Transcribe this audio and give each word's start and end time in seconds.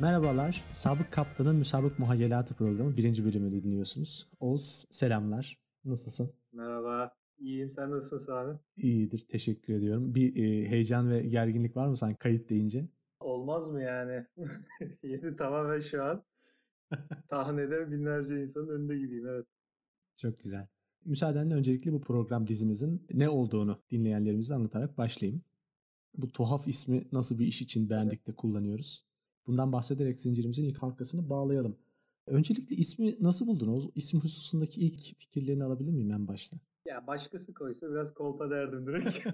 Merhabalar, 0.00 0.64
Sabık 0.72 1.12
Kaptan'ın 1.12 1.56
Müsabık 1.56 1.98
Muhayyelatı 1.98 2.54
programı 2.54 2.96
birinci 2.96 3.24
bölümünü 3.24 3.62
dinliyorsunuz. 3.62 4.28
Oğuz, 4.40 4.84
selamlar. 4.90 5.58
Nasılsın? 5.84 6.32
Merhaba, 6.52 7.14
iyiyim. 7.38 7.70
Sen 7.70 7.90
nasılsın 7.90 8.26
Sami? 8.26 8.58
İyidir, 8.76 9.18
teşekkür 9.18 9.74
ediyorum. 9.74 10.14
Bir 10.14 10.36
e, 10.36 10.68
heyecan 10.70 11.10
ve 11.10 11.20
gerginlik 11.20 11.76
var 11.76 11.88
mı 11.88 11.96
sen 11.96 12.14
kayıt 12.14 12.50
deyince? 12.50 12.88
Olmaz 13.20 13.68
mı 13.68 13.82
yani? 13.82 14.26
Yeni 15.02 15.36
tamamen 15.36 15.80
şu 15.80 16.04
an 16.04 16.24
sahnede 17.30 17.90
binlerce 17.90 18.42
insanın 18.42 18.68
önünde 18.68 18.98
gibiyim, 18.98 19.26
evet. 19.26 19.46
Çok 20.16 20.38
güzel. 20.40 20.66
Müsaadenle 21.04 21.54
öncelikle 21.54 21.92
bu 21.92 22.00
program 22.00 22.46
dizimizin 22.46 23.06
ne 23.14 23.28
olduğunu 23.28 23.82
dinleyenlerimize 23.90 24.54
anlatarak 24.54 24.98
başlayayım. 24.98 25.42
Bu 26.16 26.28
tuhaf 26.28 26.68
ismi 26.68 27.04
nasıl 27.12 27.38
bir 27.38 27.46
iş 27.46 27.62
için 27.62 27.90
beğendik 27.90 28.26
de 28.26 28.32
kullanıyoruz. 28.32 29.09
Bundan 29.50 29.72
bahsederek 29.72 30.20
zincirimizin 30.20 30.64
ilk 30.64 30.78
halkasını 30.78 31.30
bağlayalım. 31.30 31.76
Öncelikle 32.26 32.76
ismi 32.76 33.16
nasıl 33.20 33.46
buldun? 33.46 33.68
O 33.68 33.80
isim 33.94 34.20
hususundaki 34.20 34.80
ilk 34.80 35.18
fikirlerini 35.18 35.64
alabilir 35.64 35.90
miyim 35.90 36.10
en 36.10 36.28
başta? 36.28 36.56
Ya 36.84 37.06
başkası 37.06 37.54
koysa 37.54 37.90
biraz 37.90 38.14
kolpa 38.14 38.50
derdim 38.50 38.86
direkt. 38.86 39.26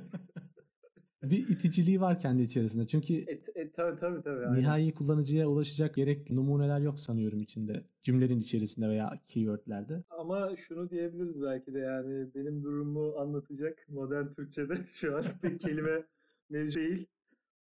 bir 1.22 1.48
iticiliği 1.48 2.00
var 2.00 2.20
kendi 2.20 2.42
içerisinde. 2.42 2.86
Çünkü 2.86 3.14
e, 3.14 3.32
e, 3.54 3.70
tabii 3.70 4.00
tabii 4.00 4.22
tabii. 4.22 4.60
Nihai 4.60 4.82
aynen. 4.82 4.94
kullanıcıya 4.94 5.48
ulaşacak 5.48 5.94
gerekli 5.94 6.36
numuneler 6.36 6.80
yok 6.80 7.00
sanıyorum 7.00 7.40
içinde. 7.40 7.84
Cümlenin 8.02 8.40
içerisinde 8.40 8.88
veya 8.88 9.14
keywordlerde. 9.26 10.02
Ama 10.10 10.56
şunu 10.56 10.90
diyebiliriz 10.90 11.42
belki 11.42 11.74
de 11.74 11.78
yani 11.78 12.34
benim 12.34 12.62
durumumu 12.62 13.18
anlatacak 13.18 13.86
modern 13.88 14.34
Türkçe'de 14.34 14.86
şu 15.00 15.16
an 15.16 15.24
bir 15.42 15.58
kelime 15.58 16.04
mevcut 16.50 16.76
değil. 16.76 17.06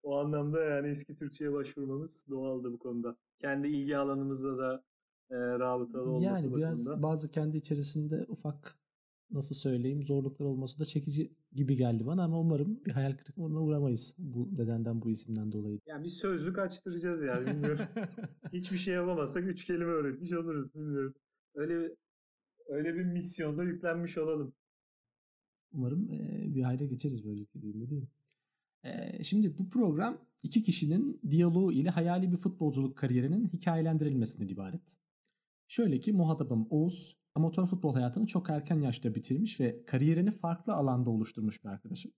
O 0.05 0.17
anlamda 0.19 0.65
yani 0.65 0.89
eski 0.89 1.17
Türkçe'ye 1.17 1.53
başvurmamız 1.53 2.27
doğaldı 2.31 2.73
bu 2.73 2.79
konuda. 2.79 3.17
Kendi 3.41 3.69
ilgi 3.69 3.97
alanımızda 3.97 4.59
da 4.59 4.85
e, 5.31 5.37
rabıtalı 5.37 6.03
olması 6.03 6.25
Yani 6.25 6.37
bakımında. 6.37 6.57
biraz 6.57 7.03
bazı 7.03 7.31
kendi 7.31 7.57
içerisinde 7.57 8.25
ufak 8.29 8.79
nasıl 9.31 9.55
söyleyeyim 9.55 10.03
zorluklar 10.03 10.47
olması 10.47 10.79
da 10.79 10.85
çekici 10.85 11.33
gibi 11.53 11.77
geldi 11.77 12.07
bana 12.07 12.25
ama 12.25 12.41
umarım 12.41 12.85
bir 12.85 12.91
hayal 12.91 13.13
kırıklığına 13.17 13.61
uğramayız 13.63 14.15
bu 14.19 14.49
nedenden 14.53 15.03
bu 15.03 15.11
isimden 15.11 15.53
dolayı. 15.53 15.81
Yani 15.87 16.05
bir 16.05 16.11
sözlük 16.11 16.59
açtıracağız 16.59 17.23
yani 17.23 17.47
bilmiyorum. 17.47 17.87
Hiçbir 18.53 18.79
şey 18.79 18.95
yapamazsak 18.95 19.45
üç 19.45 19.65
kelime 19.65 19.91
öğretmiş 19.93 20.33
oluruz 20.33 20.75
bilmiyorum. 20.75 21.15
Öyle 21.55 21.95
öyle 22.69 22.95
bir 22.95 23.05
misyonda 23.05 23.65
yüklenmiş 23.65 24.19
olalım. 24.19 24.53
Umarım 25.73 26.11
e, 26.13 26.45
bir 26.55 26.63
hayra 26.63 26.85
geçeriz 26.85 27.25
böylelikle 27.25 27.63
değil 27.63 27.93
mi? 27.93 28.09
E, 28.85 29.23
şimdi 29.23 29.59
bu 29.59 29.71
program 29.71 30.19
iki 30.43 30.63
kişinin 30.63 31.21
diyaloğu 31.31 31.73
ile 31.73 31.91
hayali 31.91 32.33
bir 32.33 32.37
futbolculuk 32.37 32.97
kariyerinin 32.97 33.49
hikayelendirilmesinden 33.49 34.49
ibaret. 34.49 34.99
Şöyle 35.69 36.01
ki 36.01 36.13
muhatabım 36.13 36.67
Oğuz 36.71 37.17
amatör 37.35 37.67
futbol 37.67 37.95
hayatını 37.95 38.27
çok 38.27 38.51
erken 38.51 38.81
yaşta 38.81 39.15
bitirmiş 39.15 39.61
ve 39.61 39.85
kariyerini 39.85 40.31
farklı 40.31 40.75
alanda 40.75 41.11
oluşturmuş 41.11 41.65
bir 41.65 41.69
arkadaşım. 41.69 42.13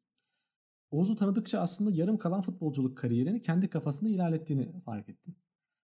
Oğuz'u 0.91 1.17
tanıdıkça 1.17 1.61
aslında 1.61 1.91
yarım 1.91 2.19
kalan 2.19 2.43
futbolculuk 2.43 2.99
kariyerini 2.99 3.43
kendi 3.43 3.69
kafasında 3.69 4.11
ilerlettiğini 4.11 4.81
fark 4.81 5.09
ettim. 5.09 5.37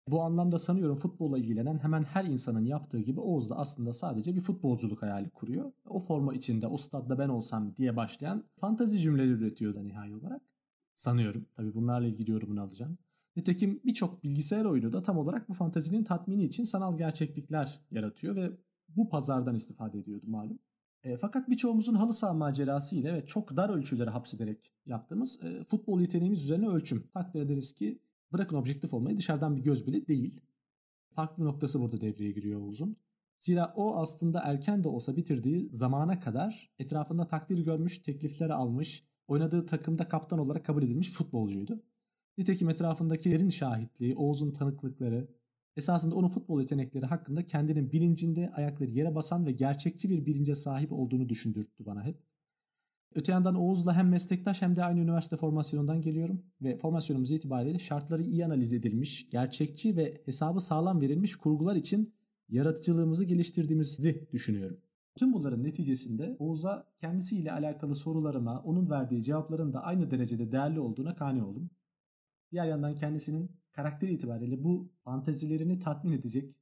Bu 0.08 0.22
anlamda 0.22 0.58
sanıyorum 0.58 0.96
futbolla 0.96 1.38
ilgilenen 1.38 1.78
hemen 1.78 2.02
her 2.02 2.24
insanın 2.24 2.64
yaptığı 2.64 3.00
gibi 3.00 3.20
Oğuz 3.20 3.50
da 3.50 3.56
aslında 3.56 3.92
sadece 3.92 4.36
bir 4.36 4.40
futbolculuk 4.40 5.02
hayali 5.02 5.30
kuruyor. 5.30 5.72
O 5.88 5.98
forma 5.98 6.34
içinde 6.34 6.66
o 6.66 6.76
stadda 6.76 7.18
ben 7.18 7.28
olsam 7.28 7.76
diye 7.76 7.96
başlayan 7.96 8.44
fantazi 8.56 8.98
cümleleri 9.00 9.30
üretiyor 9.30 9.74
da 9.74 9.82
nihai 9.82 10.14
olarak. 10.14 10.42
Sanıyorum. 10.96 11.46
Tabii 11.56 11.74
bunlarla 11.74 12.06
ilgili 12.06 12.30
yorumunu 12.30 12.60
alacağım. 12.62 12.98
Nitekim 13.36 13.80
birçok 13.84 14.24
bilgisayar 14.24 14.64
oyunu 14.64 14.92
da 14.92 15.02
tam 15.02 15.18
olarak 15.18 15.48
bu 15.48 15.54
fantazinin 15.54 16.04
tatmini 16.04 16.44
için 16.44 16.64
sanal 16.64 16.98
gerçeklikler 16.98 17.80
yaratıyor 17.90 18.36
ve 18.36 18.50
bu 18.88 19.08
pazardan 19.08 19.54
istifade 19.54 19.98
ediyordu 19.98 20.24
malum. 20.26 20.58
E, 21.02 21.16
fakat 21.16 21.50
birçoğumuzun 21.50 21.94
halı 21.94 22.12
saha 22.12 22.34
macerası 22.34 22.96
ile 22.96 23.14
ve 23.14 23.26
çok 23.26 23.56
dar 23.56 23.68
ölçülere 23.68 24.10
hapsederek 24.10 24.72
yaptığımız 24.86 25.44
e, 25.44 25.64
futbol 25.64 26.00
yeteneğimiz 26.00 26.42
üzerine 26.42 26.68
ölçüm. 26.68 27.08
Takdir 27.14 27.40
ederiz 27.40 27.72
ki 27.72 27.98
bırakın 28.32 28.56
objektif 28.56 28.94
olmayı 28.94 29.16
dışarıdan 29.16 29.56
bir 29.56 29.62
göz 29.62 29.86
bile 29.86 30.06
değil. 30.06 30.40
Farklı 31.14 31.44
noktası 31.44 31.80
burada 31.80 32.00
devreye 32.00 32.32
giriyor 32.32 32.60
Oğuz'un. 32.60 32.96
Zira 33.38 33.72
o 33.76 33.96
aslında 33.96 34.40
erken 34.40 34.84
de 34.84 34.88
olsa 34.88 35.16
bitirdiği 35.16 35.68
zamana 35.70 36.20
kadar 36.20 36.70
etrafında 36.78 37.28
takdir 37.28 37.58
görmüş, 37.58 37.98
teklifleri 37.98 38.54
almış, 38.54 39.04
oynadığı 39.28 39.66
takımda 39.66 40.08
kaptan 40.08 40.38
olarak 40.38 40.64
kabul 40.64 40.82
edilmiş 40.82 41.10
futbolcuydu. 41.10 41.82
Nitekim 42.38 42.68
etrafındakilerin 42.68 43.48
şahitliği, 43.48 44.16
Oğuz'un 44.16 44.50
tanıklıkları, 44.50 45.28
esasında 45.76 46.14
onun 46.14 46.28
futbol 46.28 46.60
yetenekleri 46.60 47.06
hakkında 47.06 47.46
kendinin 47.46 47.92
bilincinde 47.92 48.50
ayakları 48.54 48.90
yere 48.90 49.14
basan 49.14 49.46
ve 49.46 49.52
gerçekçi 49.52 50.10
bir 50.10 50.26
bilince 50.26 50.54
sahip 50.54 50.92
olduğunu 50.92 51.28
düşündürttü 51.28 51.86
bana 51.86 52.04
hep. 52.04 52.22
Öte 53.14 53.32
yandan 53.32 53.54
Oğuz'la 53.54 53.96
hem 53.96 54.08
meslektaş 54.08 54.62
hem 54.62 54.76
de 54.76 54.84
aynı 54.84 55.00
üniversite 55.00 55.36
formasyonundan 55.36 56.02
geliyorum 56.02 56.42
ve 56.62 56.78
formasyonumuz 56.78 57.30
itibariyle 57.30 57.78
şartları 57.78 58.22
iyi 58.22 58.46
analiz 58.46 58.72
edilmiş, 58.74 59.30
gerçekçi 59.30 59.96
ve 59.96 60.22
hesabı 60.24 60.60
sağlam 60.60 61.00
verilmiş 61.00 61.36
kurgular 61.36 61.76
için 61.76 62.14
yaratıcılığımızı 62.48 63.24
geliştirdiğimizi 63.24 64.28
düşünüyorum. 64.32 64.80
Tüm 65.16 65.32
bunların 65.32 65.64
neticesinde 65.64 66.36
Oğuz'a 66.38 66.86
kendisiyle 67.00 67.52
alakalı 67.52 67.94
sorularıma 67.94 68.60
onun 68.60 68.90
verdiği 68.90 69.22
cevapların 69.22 69.72
da 69.72 69.82
aynı 69.82 70.10
derecede 70.10 70.52
değerli 70.52 70.80
olduğuna 70.80 71.14
kani 71.14 71.42
oldum. 71.44 71.70
Diğer 72.52 72.66
yandan 72.66 72.94
kendisinin 72.94 73.50
karakter 73.72 74.08
itibariyle 74.08 74.64
bu 74.64 74.90
fantezilerini 75.04 75.78
tatmin 75.78 76.12
edecek 76.12 76.56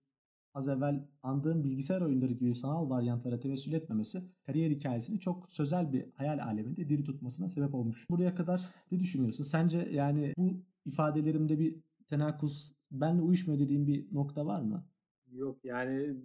az 0.55 0.69
evvel 0.69 1.09
andığım 1.23 1.65
bilgisayar 1.65 2.01
oyunları 2.01 2.33
gibi 2.33 2.55
sanal 2.55 2.91
varyantlara 2.91 3.41
tevessül 3.41 3.73
etmemesi 3.73 4.25
kariyer 4.47 4.71
hikayesini 4.71 5.21
çok 5.21 5.53
sözel 5.53 5.93
bir 5.93 6.07
hayal 6.15 6.39
aleminde 6.39 6.89
diri 6.89 7.05
tutmasına 7.05 7.49
sebep 7.49 7.75
olmuş. 7.75 8.11
Buraya 8.11 8.35
kadar 8.35 8.69
ne 8.93 9.01
düşünüyorsun? 9.01 9.45
Sence 9.45 9.79
yani 9.93 10.35
bu 10.39 10.63
ifadelerimde 10.85 11.59
bir 11.59 11.77
tenakuz 12.07 12.75
benle 12.91 13.23
uyuşmuyor 13.23 13.61
dediğim 13.61 13.87
bir 13.87 14.15
nokta 14.15 14.47
var 14.47 14.61
mı? 14.63 14.87
Yok 15.35 15.65
yani 15.65 16.17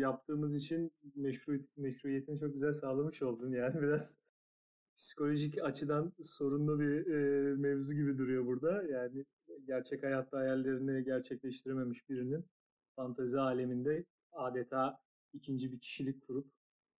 yaptığımız 0.00 0.56
için 0.56 0.92
meşru, 1.14 1.58
meşruiyetini 1.76 2.40
çok 2.40 2.54
güzel 2.54 2.72
sağlamış 2.72 3.22
oldun 3.22 3.52
yani 3.52 3.82
biraz 3.82 4.18
psikolojik 4.98 5.62
açıdan 5.62 6.12
sorunlu 6.22 6.80
bir 6.80 7.06
e, 7.06 7.54
mevzu 7.56 7.94
gibi 7.94 8.18
duruyor 8.18 8.46
burada. 8.46 8.82
Yani 8.82 9.24
gerçek 9.66 10.02
hayatta 10.02 10.38
hayallerini 10.38 11.04
gerçekleştirememiş 11.04 12.08
birinin 12.08 12.44
fantezi 12.96 13.40
aleminde 13.40 14.04
adeta 14.32 14.98
ikinci 15.32 15.72
bir 15.72 15.80
kişilik 15.80 16.26
kurup 16.26 16.46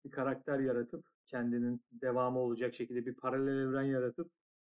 bir 0.05 0.11
karakter 0.11 0.59
yaratıp 0.59 1.05
kendinin 1.27 1.81
devamı 1.91 2.39
olacak 2.39 2.75
şekilde 2.75 3.05
bir 3.05 3.13
paralel 3.13 3.67
evren 3.67 3.83
yaratıp 3.83 4.31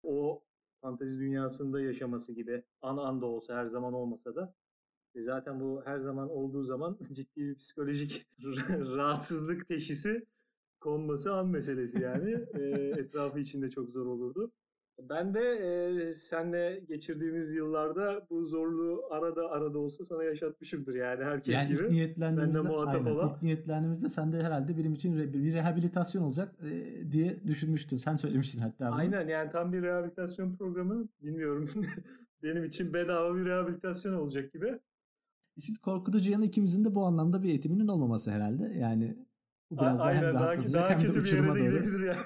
o 0.04 0.44
fantezi 0.82 1.20
dünyasında 1.20 1.82
yaşaması 1.82 2.34
gibi 2.34 2.64
an 2.82 2.98
anda 2.98 3.26
olsa 3.26 3.56
her 3.56 3.66
zaman 3.66 3.94
olmasa 3.94 4.36
da 4.36 4.54
e 5.16 5.22
zaten 5.22 5.60
bu 5.60 5.82
her 5.86 6.00
zaman 6.00 6.30
olduğu 6.30 6.64
zaman 6.64 6.98
ciddi 7.14 7.42
bir 7.42 7.56
psikolojik 7.56 8.28
rahatsızlık 8.70 9.68
teşhisi 9.68 10.26
konması 10.80 11.34
an 11.34 11.48
meselesi 11.48 12.04
yani. 12.04 12.32
e, 12.54 12.64
etrafı 13.00 13.40
içinde 13.40 13.70
çok 13.70 13.90
zor 13.90 14.06
olurdu. 14.06 14.52
Ben 15.10 15.34
de 15.34 15.40
e, 15.40 16.16
senle 16.16 16.82
geçirdiğimiz 16.88 17.52
yıllarda 17.52 18.28
bu 18.30 18.46
zorluğu 18.46 19.04
arada 19.10 19.52
arada 19.52 19.80
olsa 19.80 20.06
sana 20.06 20.24
yaşatmışımdır 20.24 20.96
yani 20.96 21.24
herkes 21.24 21.54
yani 21.54 21.70
gibi. 21.70 21.92
Niyetlendiğimizde, 21.92 22.60
aynen, 22.60 23.06
olan. 23.06 23.28
ilk 23.28 23.42
niyetlendiğimizde 23.42 24.10
sen 24.10 24.34
de 24.34 24.44
herhalde 24.44 24.78
benim 24.78 24.94
için 24.94 25.34
bir 25.34 25.54
rehabilitasyon 25.54 26.24
olacak 26.24 26.56
e, 26.64 27.12
diye 27.12 27.48
düşünmüştün. 27.48 27.98
Sen 27.98 28.16
söylemiştin 28.16 28.62
hatta. 28.62 28.88
Bunu. 28.88 28.96
Aynen 28.96 29.28
yani 29.28 29.52
tam 29.52 29.74
bir 29.74 29.82
rehabilitasyon 29.82 30.56
programı 30.56 31.08
bilmiyorum. 31.24 31.70
benim 32.44 32.64
için 32.64 32.94
bedava 32.94 33.36
bir 33.36 33.46
rehabilitasyon 33.46 34.14
olacak 34.14 34.54
gibi. 34.54 34.80
İşin 35.60 35.76
korkutucu 35.76 36.32
yanı 36.32 36.46
ikimizin 36.46 36.86
de 36.86 36.96
bu 36.96 37.06
anlamda 37.06 37.44
bir 37.44 37.50
eğitiminin 37.50 37.88
olması 37.88 38.32
herhalde. 38.32 38.74
Yani 38.80 39.18
bu 39.72 39.78
biraz 39.78 40.02
Aynen, 40.02 40.22
daha 40.22 40.30
hem 40.30 40.36
rahatlatacak 40.36 40.90
daha, 40.90 41.00
hem 41.00 41.08
de 41.08 41.20
uçuruma 41.20 41.56
doğru. 41.56 41.70
Gidebilir 41.70 42.00
yani. 42.00 42.20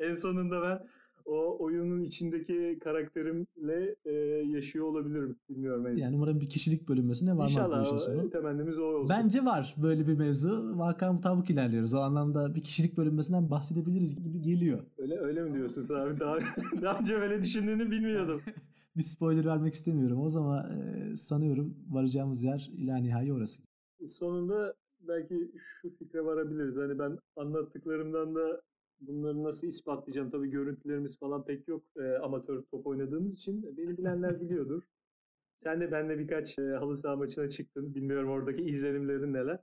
en 0.00 0.14
sonunda 0.14 0.62
ben 0.62 0.86
o 1.24 1.56
oyunun 1.60 2.02
içindeki 2.02 2.78
karakterimle 2.84 3.94
e, 4.04 4.12
yaşıyor 4.56 4.86
olabilirim. 4.86 5.36
Bilmiyorum. 5.48 5.86
Yani, 5.86 6.00
yani 6.00 6.16
umarım 6.16 6.40
bir 6.40 6.46
kişilik 6.46 6.88
bölünmesine 6.88 7.30
varmaz 7.30 7.52
İnşallah, 7.52 7.80
bu 7.80 7.96
işin 7.96 7.98
sonu. 7.98 8.30
temennimiz 8.30 8.78
o 8.78 8.82
olsun. 8.82 9.08
Bence 9.08 9.44
var 9.44 9.74
böyle 9.82 10.06
bir 10.06 10.18
mevzu. 10.18 10.78
Vaka 10.78 11.12
mutabık 11.12 11.50
ilerliyoruz. 11.50 11.94
O 11.94 11.98
anlamda 11.98 12.54
bir 12.54 12.60
kişilik 12.60 12.96
bölünmesinden 12.96 13.50
bahsedebiliriz 13.50 14.22
gibi 14.22 14.42
geliyor. 14.42 14.78
Öyle 14.98 15.18
öyle 15.18 15.42
mi 15.42 15.54
diyorsun 15.54 15.94
abi? 15.94 16.10
Daha, 16.20 16.38
daha 16.82 16.98
önce 16.98 17.16
öyle 17.16 17.42
düşündüğünü 17.42 17.90
bilmiyordum. 17.90 18.42
bir 19.00 19.04
spoiler 19.04 19.44
vermek 19.44 19.74
istemiyorum. 19.74 20.20
O 20.20 20.28
zaman 20.28 20.70
e, 20.70 21.16
sanıyorum 21.16 21.76
varacağımız 21.90 22.44
yer 22.44 22.70
ila 22.72 22.96
nihai 22.96 23.32
orası. 23.32 23.62
Sonunda 24.06 24.74
belki 25.00 25.52
şu 25.58 25.90
fikre 25.96 26.24
varabiliriz. 26.24 26.76
Hani 26.76 26.98
ben 26.98 27.18
anlattıklarımdan 27.36 28.34
da 28.34 28.62
bunları 29.00 29.42
nasıl 29.42 29.66
ispatlayacağım? 29.66 30.30
Tabii 30.30 30.50
görüntülerimiz 30.50 31.18
falan 31.18 31.44
pek 31.44 31.68
yok 31.68 31.84
e, 31.96 32.18
amatör 32.18 32.62
top 32.62 32.86
oynadığımız 32.86 33.34
için. 33.34 33.76
Beni 33.76 33.98
bilenler 33.98 34.40
biliyordur. 34.40 34.82
Sen 35.62 35.80
de 35.80 35.92
benle 35.92 36.18
birkaç 36.18 36.58
e, 36.58 36.62
halı 36.62 36.96
saha 36.96 37.16
maçına 37.16 37.48
çıktın. 37.48 37.94
Bilmiyorum 37.94 38.30
oradaki 38.30 38.62
izlenimlerin 38.62 39.32
neler. 39.32 39.58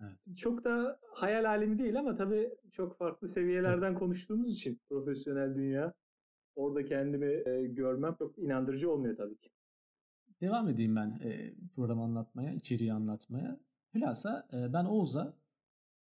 Evet. 0.00 0.36
Çok 0.36 0.64
da 0.64 1.00
hayal 1.14 1.44
alemi 1.44 1.78
değil 1.78 1.98
ama 1.98 2.16
tabii 2.16 2.54
çok 2.72 2.98
farklı 2.98 3.28
seviyelerden 3.28 3.92
tabii. 3.92 3.98
konuştuğumuz 3.98 4.52
için 4.52 4.80
profesyonel 4.88 5.54
dünya 5.54 5.94
orada 6.56 6.84
kendimi 6.84 7.48
e, 7.48 7.66
görmem 7.66 8.14
çok 8.18 8.38
inandırıcı 8.38 8.90
olmuyor 8.90 9.16
tabii 9.16 9.36
ki. 9.36 9.50
Devam 10.40 10.68
edeyim 10.68 10.96
ben 10.96 11.20
e, 11.24 11.54
programı 11.76 12.02
anlatmaya, 12.02 12.52
içeriği 12.52 12.92
anlatmaya. 12.92 13.60
Hülasa 13.94 14.48
e, 14.52 14.72
ben 14.72 14.84
Oğuz'a 14.84 15.34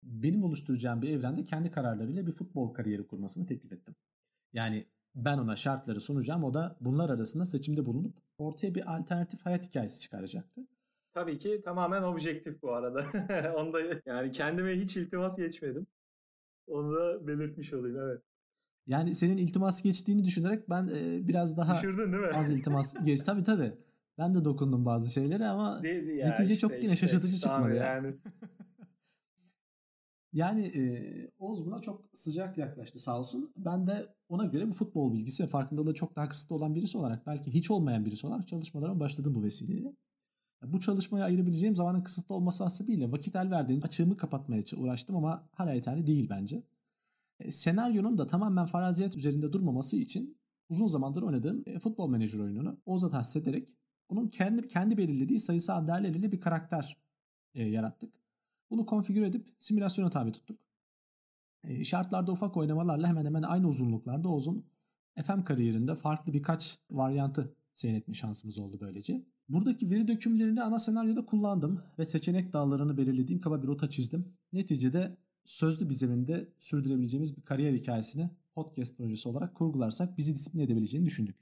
benim 0.03 0.43
oluşturacağım 0.43 1.01
bir 1.01 1.09
evrende 1.09 1.45
kendi 1.45 1.71
kararlarıyla 1.71 2.27
bir 2.27 2.31
futbol 2.31 2.73
kariyeri 2.73 3.07
kurmasını 3.07 3.45
teklif 3.45 3.73
ettim. 3.73 3.95
Yani 4.53 4.85
ben 5.15 5.37
ona 5.37 5.55
şartları 5.55 6.01
sunacağım. 6.01 6.43
O 6.43 6.53
da 6.53 6.77
bunlar 6.81 7.09
arasında 7.09 7.45
seçimde 7.45 7.85
bulunup 7.85 8.15
ortaya 8.37 8.75
bir 8.75 8.95
alternatif 8.95 9.45
hayat 9.45 9.67
hikayesi 9.67 9.99
çıkaracaktı. 9.99 10.61
Tabii 11.13 11.39
ki 11.39 11.61
tamamen 11.65 12.03
objektif 12.03 12.61
bu 12.61 12.73
arada. 12.73 13.05
Onda 13.55 13.79
yani 14.05 14.31
kendime 14.31 14.79
hiç 14.79 14.97
iltimas 14.97 15.37
geçmedim. 15.37 15.87
Onu 16.67 16.95
da 16.95 17.27
belirtmiş 17.27 17.73
olayım 17.73 17.99
evet. 17.99 18.21
Yani 18.87 19.15
senin 19.15 19.37
iltimas 19.37 19.81
geçtiğini 19.81 20.23
düşünerek 20.23 20.69
ben 20.69 20.87
e, 20.87 21.27
biraz 21.27 21.57
daha 21.57 21.77
Düşürdün 21.77 22.13
değil 22.13 22.23
mi? 22.23 22.33
az 22.33 22.49
iltimas 22.49 22.95
geç. 23.05 23.21
Tabii 23.21 23.43
tabii. 23.43 23.73
Ben 24.17 24.35
de 24.35 24.45
dokundum 24.45 24.85
bazı 24.85 25.11
şeylere 25.13 25.47
ama 25.47 25.81
ya 25.87 26.27
netice 26.27 26.53
işte, 26.53 26.57
çok 26.57 26.71
yine 26.71 26.93
işte, 26.93 26.95
şaşırtıcı 26.95 27.39
çıkmadı 27.39 27.75
ya. 27.75 27.85
Yani. 27.85 28.15
yani 30.33 30.65
e, 30.65 30.81
Oğuz 31.39 31.65
buna 31.65 31.81
çok 31.81 32.05
sıcak 32.13 32.57
yaklaştı 32.57 32.99
sağ 32.99 33.19
olsun. 33.19 33.53
Ben 33.57 33.87
de 33.87 34.07
ona 34.29 34.45
göre 34.45 34.67
bir 34.67 34.73
futbol 34.73 35.13
bilgisi 35.13 35.43
ve 35.43 35.47
farkındalığı 35.47 35.93
çok 35.93 36.15
daha 36.15 36.29
kısıtlı 36.29 36.55
olan 36.55 36.75
birisi 36.75 36.97
olarak 36.97 37.27
belki 37.27 37.53
hiç 37.53 37.71
olmayan 37.71 38.05
birisi 38.05 38.27
olarak 38.27 38.47
çalışmalarıma 38.47 38.99
başladım 38.99 39.35
bu 39.35 39.43
vesileyle. 39.43 39.93
Bu 40.63 40.79
çalışmaya 40.79 41.25
ayırabileceğim 41.25 41.75
zamanın 41.75 42.01
kısıtlı 42.01 42.35
olması 42.35 42.63
hasebiyle 42.63 43.11
vakit 43.11 43.35
el 43.35 43.51
verdiğim 43.51 43.83
açığımı 43.83 44.17
kapatmaya 44.17 44.61
uğraştım 44.77 45.15
ama 45.15 45.43
hala 45.51 45.73
yeterli 45.73 46.07
değil 46.07 46.29
bence. 46.29 46.63
E, 47.39 47.51
senaryonun 47.51 48.17
da 48.17 48.27
tamamen 48.27 48.65
faraziyet 48.65 49.17
üzerinde 49.17 49.53
durmaması 49.53 49.97
için 49.97 50.37
uzun 50.69 50.87
zamandır 50.87 51.21
oynadığım 51.21 51.63
e, 51.65 51.79
futbol 51.79 52.09
menajer 52.09 52.39
oyununu 52.39 52.81
Oğuz'a 52.85 53.09
tahsis 53.09 53.35
ederek 53.35 53.73
bunun 54.09 54.27
kendi 54.27 54.67
kendi 54.67 54.97
belirlediği 54.97 55.39
sayısal 55.39 55.87
değerleriyle 55.87 56.31
bir 56.31 56.39
karakter 56.39 56.97
e, 57.53 57.63
yarattık. 57.63 58.13
Bunu 58.69 58.85
konfigüre 58.85 59.27
edip 59.27 59.55
simülasyona 59.59 60.09
tabi 60.09 60.31
tuttuk. 60.31 60.59
E, 61.63 61.83
şartlarda 61.83 62.31
ufak 62.31 62.57
oynamalarla 62.57 63.07
hemen 63.07 63.25
hemen 63.25 63.43
aynı 63.43 63.67
uzunluklarda 63.67 64.29
Oğuz'un 64.29 64.65
FM 65.23 65.43
kariyerinde 65.43 65.95
farklı 65.95 66.33
birkaç 66.33 66.79
varyantı 66.91 67.55
seyretme 67.73 68.13
şansımız 68.13 68.59
oldu 68.59 68.77
böylece. 68.81 69.25
Buradaki 69.49 69.89
veri 69.89 70.07
dökümlerini 70.07 70.63
ana 70.63 70.79
senaryoda 70.79 71.25
kullandım 71.25 71.83
ve 71.99 72.05
seçenek 72.05 72.53
dağlarını 72.53 72.97
belirlediğim 72.97 73.41
kaba 73.41 73.63
bir 73.63 73.67
rota 73.67 73.89
çizdim. 73.89 74.37
Neticede 74.53 75.17
sözlü 75.45 75.89
bir 75.89 75.93
zeminde 75.93 76.53
sürdürebileceğimiz 76.59 77.37
bir 77.37 77.41
kariyer 77.41 77.73
hikayesini 77.73 78.29
podcast 78.55 78.97
projesi 78.97 79.29
olarak 79.29 79.55
kurgularsak 79.55 80.17
bizi 80.17 80.35
disiplin 80.35 80.59
edebileceğini 80.59 81.05
düşündük. 81.05 81.35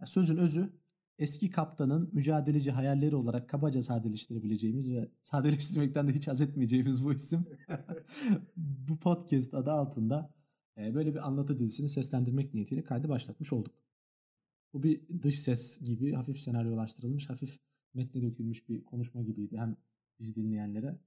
Yani 0.00 0.08
sözün 0.08 0.36
özü 0.36 0.72
eski 1.18 1.50
kaptanın 1.50 2.10
mücadeleci 2.12 2.70
hayalleri 2.70 3.16
olarak 3.16 3.48
kabaca 3.48 3.82
sadeleştirebileceğimiz 3.82 4.92
ve 4.92 5.08
sadeleştirmekten 5.22 6.08
de 6.08 6.12
hiç 6.12 6.28
haz 6.28 6.40
etmeyeceğimiz 6.40 7.04
bu 7.04 7.12
isim 7.12 7.46
bu 8.56 8.98
podcast 8.98 9.54
adı 9.54 9.70
altında 9.70 10.34
e, 10.78 10.94
böyle 10.94 11.14
bir 11.14 11.26
anlatı 11.26 11.58
dizisini 11.58 11.88
seslendirmek 11.88 12.54
niyetiyle 12.54 12.84
kaydı 12.84 13.08
başlatmış 13.08 13.52
olduk. 13.52 13.74
Bu 14.72 14.82
bir 14.82 15.22
dış 15.22 15.40
ses 15.40 15.80
gibi 15.80 16.12
hafif 16.12 16.38
senaryolaştırılmış, 16.38 17.30
hafif 17.30 17.58
metne 17.94 18.22
dökülmüş 18.22 18.68
bir 18.68 18.84
konuşma 18.84 19.22
gibiydi. 19.22 19.56
Hem 19.58 19.76
biz 20.18 20.36
dinleyenlere 20.36 20.98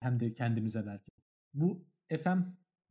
hem 0.00 0.20
de 0.20 0.34
kendimize 0.34 0.86
belki. 0.86 1.10
Bu 1.54 1.84
FM 2.08 2.38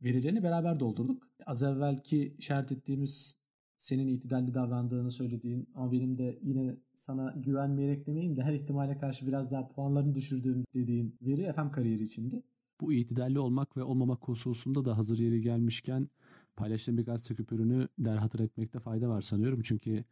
verilerini 0.02 0.42
beraber 0.42 0.80
doldurduk. 0.80 1.28
Az 1.46 1.62
evvelki 1.62 2.34
işaret 2.38 2.72
ettiğimiz 2.72 3.38
senin 3.76 4.08
itidalli 4.08 4.54
davrandığını 4.54 5.10
söylediğin 5.10 5.68
ama 5.74 5.92
benim 5.92 6.18
de 6.18 6.38
yine 6.42 6.76
sana 6.94 7.34
güvenmeyerek 7.36 8.06
demeyeyim 8.06 8.36
de 8.36 8.42
her 8.42 8.52
ihtimale 8.52 8.98
karşı 8.98 9.26
biraz 9.26 9.50
daha 9.50 9.68
puanlarını 9.68 10.14
düşürdüğüm 10.14 10.64
dediğim 10.74 11.16
veri 11.22 11.52
FM 11.52 11.70
kariyeri 11.70 12.02
içindi. 12.02 12.42
Bu 12.80 12.92
itidalli 12.92 13.38
olmak 13.38 13.76
ve 13.76 13.82
olmamak 13.82 14.28
hususunda 14.28 14.84
da 14.84 14.96
hazır 14.96 15.18
yeri 15.18 15.42
gelmişken 15.42 16.08
paylaştığım 16.56 16.98
bir 16.98 17.04
gazete 17.04 17.34
küpürünü 17.34 17.88
der 17.98 18.16
hatır 18.16 18.40
etmekte 18.40 18.78
fayda 18.78 19.08
var 19.08 19.20
sanıyorum. 19.20 19.60
Çünkü 19.62 20.04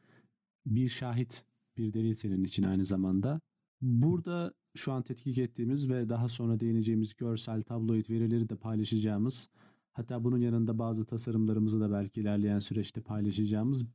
bir 0.66 0.88
şahit 0.88 1.44
bir 1.76 1.92
delil 1.92 2.14
senin 2.14 2.44
için 2.44 2.62
aynı 2.62 2.84
zamanda. 2.84 3.40
Burada 3.80 4.54
şu 4.74 4.92
an 4.92 5.02
tetkik 5.02 5.38
ettiğimiz 5.38 5.90
ve 5.90 6.08
daha 6.08 6.28
sonra 6.28 6.60
değineceğimiz 6.60 7.16
görsel, 7.16 7.62
tabloid 7.62 8.10
verileri 8.10 8.48
de 8.48 8.56
paylaşacağımız 8.56 9.48
hatta 9.92 10.24
bunun 10.24 10.38
yanında 10.38 10.78
bazı 10.78 11.04
tasarımlarımızı 11.04 11.80
da 11.80 11.92
belki 11.92 12.20
ilerleyen 12.20 12.58
süreçte 12.58 13.00
paylaşacağımız 13.00 13.86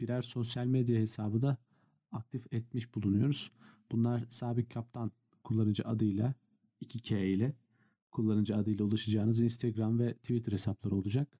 birer 0.00 0.22
sosyal 0.22 0.66
medya 0.66 1.00
hesabı 1.00 1.42
da 1.42 1.56
aktif 2.12 2.52
etmiş 2.52 2.94
bulunuyoruz. 2.94 3.52
Bunlar 3.92 4.24
Sabit 4.30 4.74
Kaptan 4.74 5.12
kullanıcı 5.44 5.84
adıyla 5.84 6.34
2K 6.82 7.24
ile 7.24 7.54
kullanıcı 8.10 8.56
adıyla 8.56 8.84
ulaşacağınız 8.84 9.40
Instagram 9.40 9.98
ve 9.98 10.14
Twitter 10.14 10.52
hesapları 10.52 10.94
olacak. 10.94 11.38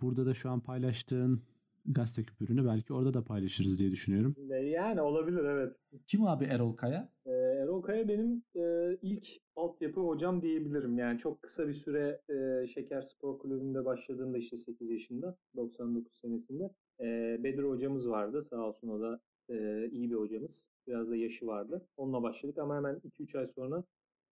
Burada 0.00 0.26
da 0.26 0.34
şu 0.34 0.50
an 0.50 0.60
paylaştığın 0.60 1.42
gazete 1.86 2.24
küpürünü 2.26 2.66
belki 2.66 2.94
orada 2.94 3.14
da 3.14 3.24
paylaşırız 3.24 3.78
diye 3.78 3.90
düşünüyorum. 3.90 4.36
Yani 4.64 5.00
olabilir 5.00 5.44
evet. 5.44 5.76
Kim 6.06 6.26
abi 6.26 6.44
Erol 6.44 6.76
Kaya? 6.76 7.08
Ee, 7.26 7.30
Erol 7.30 7.82
Kaya 7.82 8.08
benim 8.08 8.42
e, 8.56 8.96
ilk 9.02 9.28
altyapı 9.56 10.00
hocam 10.00 10.42
diyebilirim. 10.42 10.98
Yani 10.98 11.18
çok 11.18 11.42
kısa 11.42 11.68
bir 11.68 11.74
süre 11.74 12.20
e, 12.28 12.66
Şeker 12.66 13.02
Spor 13.02 13.38
Kulübü'nde 13.38 13.84
başladığımda 13.84 14.38
işte 14.38 14.58
8 14.58 14.90
yaşında 14.90 15.36
99 15.56 16.16
senesinde 16.20 16.70
e, 17.00 17.38
Bedir 17.44 17.62
hocamız 17.62 18.08
vardı. 18.08 18.46
Sağ 18.50 18.68
olsun 18.68 18.88
o 18.88 19.00
da 19.00 19.20
e, 19.50 19.88
iyi 19.90 20.10
bir 20.10 20.16
hocamız. 20.16 20.64
Biraz 20.86 21.10
da 21.10 21.16
yaşı 21.16 21.46
vardı. 21.46 21.86
Onunla 21.96 22.22
başladık 22.22 22.58
ama 22.58 22.76
hemen 22.76 22.94
2-3 22.94 23.38
ay 23.38 23.48
sonra 23.48 23.84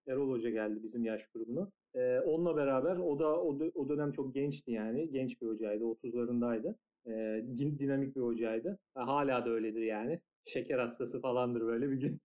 Erol 0.09 0.31
Hoca 0.31 0.51
geldi 0.51 0.83
bizim 0.83 1.05
yaş 1.05 1.27
grubuna. 1.35 1.71
Ee, 1.95 2.21
onunla 2.21 2.57
beraber 2.57 2.97
o 2.97 3.19
da 3.19 3.43
o, 3.43 3.59
o 3.75 3.89
dönem 3.89 4.13
çok 4.13 4.35
gençti 4.35 4.71
yani. 4.71 5.11
Genç 5.11 5.43
bir 5.43 5.47
hocaydı. 5.47 5.85
30'larındaydı. 5.85 6.75
Ee, 7.07 7.43
dinamik 7.79 8.17
bir 8.17 8.21
hocaydı. 8.21 8.79
Hala 8.95 9.45
da 9.47 9.51
öyledir 9.51 9.83
yani. 9.83 10.21
Şeker 10.45 10.79
hastası 10.79 11.21
falandır 11.21 11.61
böyle 11.61 11.91
bir 11.91 11.97
gün 11.97 12.21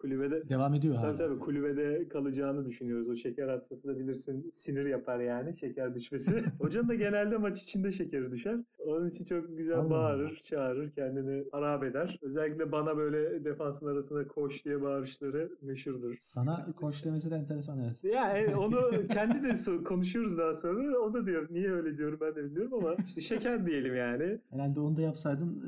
kulübede 0.00 0.48
devam 0.48 0.74
ediyor 0.74 0.94
tabii 0.94 1.06
hala. 1.06 1.16
Tabii 1.16 1.38
kulübede 1.38 2.08
kalacağını 2.08 2.66
düşünüyoruz. 2.66 3.08
O 3.08 3.16
şeker 3.16 3.48
hastası 3.48 3.88
da 3.88 3.98
bilirsin 3.98 4.50
sinir 4.52 4.86
yapar 4.86 5.20
yani 5.20 5.58
şeker 5.58 5.94
düşmesi. 5.94 6.44
Hocanın 6.60 6.88
da 6.88 6.94
genelde 6.94 7.36
maç 7.36 7.62
içinde 7.62 7.92
şekeri 7.92 8.32
düşer. 8.32 8.56
Onun 8.78 9.08
için 9.10 9.24
çok 9.24 9.56
güzel 9.58 9.76
Allah 9.76 9.90
bağırır, 9.90 10.30
Allah. 10.30 10.44
çağırır, 10.44 10.90
kendini 10.90 11.44
harap 11.52 11.84
eder. 11.84 12.18
Özellikle 12.22 12.72
bana 12.72 12.96
böyle 12.96 13.44
defansın 13.44 13.86
arasında 13.86 14.28
koş 14.28 14.64
diye 14.64 14.82
bağırışları 14.82 15.50
meşhurdur. 15.62 16.14
Sana 16.18 16.66
koş 16.76 17.04
demesi 17.04 17.30
de 17.30 17.34
enteresan 17.34 17.78
evet. 17.80 18.04
Ya 18.04 18.36
yani 18.36 18.56
onu 18.56 18.90
kendi 19.12 19.42
de 19.42 19.82
konuşuyoruz 19.84 20.38
daha 20.38 20.54
sonra. 20.54 20.98
O 20.98 21.14
da 21.14 21.26
diyor 21.26 21.46
niye 21.50 21.72
öyle 21.72 21.98
diyorum 21.98 22.18
ben 22.20 22.34
de 22.34 22.44
bilmiyorum 22.44 22.74
ama 22.74 22.94
işte 23.06 23.20
şeker 23.20 23.66
diyelim 23.66 23.96
yani. 23.96 24.38
Herhalde 24.50 24.80
onu 24.80 24.96
da 24.96 25.02
yapsaydın 25.02 25.62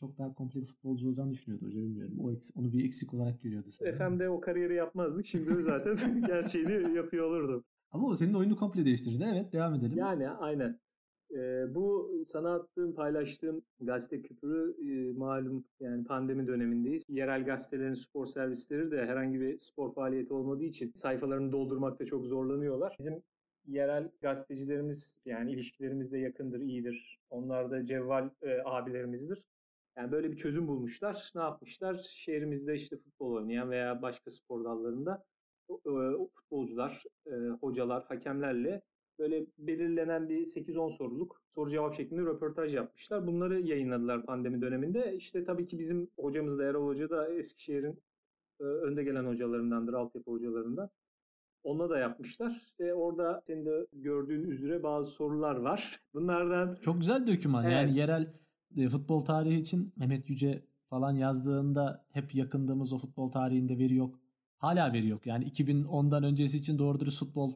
çok 0.00 0.18
daha 0.18 0.34
komple 0.34 0.60
bir 0.60 0.66
futbolcu 0.66 1.08
olacağını 1.08 1.30
düşünüyordu 1.30 1.66
hocam 1.66 1.82
bilmiyorum. 1.82 2.16
O 2.20 2.30
onu 2.60 2.72
bir 2.72 2.84
eksik 2.84 3.14
olarak 3.14 3.40
görüyordu. 3.42 3.70
Sanırım. 3.70 3.98
FM'de 3.98 4.28
o 4.28 4.40
kariyeri 4.40 4.74
yapmazdık. 4.74 5.26
Şimdi 5.26 5.54
zaten 5.62 6.22
gerçeğini 6.26 6.96
yapıyor 6.96 7.26
olurdu. 7.26 7.64
Ama 7.92 8.06
o 8.08 8.14
senin 8.14 8.34
oyunu 8.34 8.56
komple 8.56 8.84
değiştirdi. 8.84 9.24
Evet 9.32 9.52
devam 9.52 9.74
edelim. 9.74 9.98
Yani 9.98 10.28
aynen. 10.28 10.80
Ee, 11.34 11.74
bu 11.74 12.12
sana 12.26 12.54
attığım, 12.54 12.94
paylaştığım 12.94 13.62
gazete 13.80 14.22
küpürü 14.22 14.74
e, 14.90 15.12
malum 15.12 15.64
yani 15.80 16.04
pandemi 16.04 16.46
dönemindeyiz. 16.46 17.04
Yerel 17.08 17.44
gazetelerin 17.44 17.94
spor 17.94 18.26
servisleri 18.26 18.90
de 18.90 19.06
herhangi 19.06 19.40
bir 19.40 19.58
spor 19.58 19.94
faaliyeti 19.94 20.34
olmadığı 20.34 20.64
için 20.64 20.92
sayfalarını 20.96 21.52
doldurmakta 21.52 22.06
çok 22.06 22.26
zorlanıyorlar. 22.26 22.96
Bizim 22.98 23.22
yerel 23.66 24.10
gazetecilerimiz 24.20 25.14
yani 25.24 25.52
ilişkilerimiz 25.52 26.12
de 26.12 26.18
yakındır, 26.18 26.60
iyidir. 26.60 27.20
Onlar 27.30 27.70
da 27.70 27.86
cevval 27.86 28.30
e, 28.42 28.62
abilerimizdir. 28.64 29.42
Yani 30.00 30.12
böyle 30.12 30.32
bir 30.32 30.36
çözüm 30.36 30.68
bulmuşlar. 30.68 31.30
Ne 31.34 31.40
yapmışlar? 31.40 32.06
Şehrimizde 32.14 32.74
işte 32.74 32.96
futbol 32.96 33.32
oynayan 33.32 33.70
veya 33.70 34.02
başka 34.02 34.30
spor 34.30 34.64
dallarında 34.64 35.24
futbolcular, 36.34 37.04
hocalar, 37.60 38.04
hakemlerle 38.04 38.82
böyle 39.18 39.46
belirlenen 39.58 40.28
bir 40.28 40.46
8-10 40.46 40.96
soruluk 40.96 41.42
soru 41.54 41.70
cevap 41.70 41.94
şeklinde 41.94 42.22
röportaj 42.22 42.74
yapmışlar. 42.74 43.26
Bunları 43.26 43.60
yayınladılar 43.60 44.26
pandemi 44.26 44.60
döneminde. 44.60 45.16
İşte 45.16 45.44
tabii 45.44 45.66
ki 45.66 45.78
bizim 45.78 46.10
hocamız 46.18 46.58
da 46.58 46.64
Erol 46.64 46.86
Hoca 46.86 47.10
da 47.10 47.34
Eskişehir'in 47.34 48.02
önde 48.60 49.04
gelen 49.04 49.24
hocalarındandır, 49.24 49.92
altyapı 49.92 50.30
hocalarından. 50.30 50.90
Onunla 51.62 51.90
da 51.90 51.98
yapmışlar. 51.98 52.74
E, 52.78 52.92
orada 52.92 53.42
senin 53.46 53.66
de 53.66 53.86
gördüğün 53.92 54.50
üzere 54.50 54.82
bazı 54.82 55.10
sorular 55.10 55.56
var. 55.56 56.00
Bunlardan... 56.14 56.78
Çok 56.80 56.98
güzel 56.98 57.26
döküman. 57.26 57.64
Evet. 57.64 57.74
Yani 57.74 57.98
yerel 57.98 58.22
e, 58.22 58.26
futbol 58.90 59.20
tarihi 59.20 59.60
için 59.60 59.92
Mehmet 59.96 60.30
Yüce 60.30 60.62
falan 60.90 61.14
yazdığında 61.14 62.04
hep 62.12 62.34
yakındığımız 62.34 62.92
o 62.92 62.98
futbol 62.98 63.30
tarihinde 63.30 63.78
veri 63.78 63.94
yok. 63.94 64.20
Hala 64.56 64.92
veri 64.92 65.08
yok. 65.08 65.26
Yani 65.26 65.44
2010'dan 65.44 66.22
öncesi 66.24 66.58
için 66.58 66.78
doğru 66.78 67.00
dürüst 67.00 67.18
futbol 67.18 67.54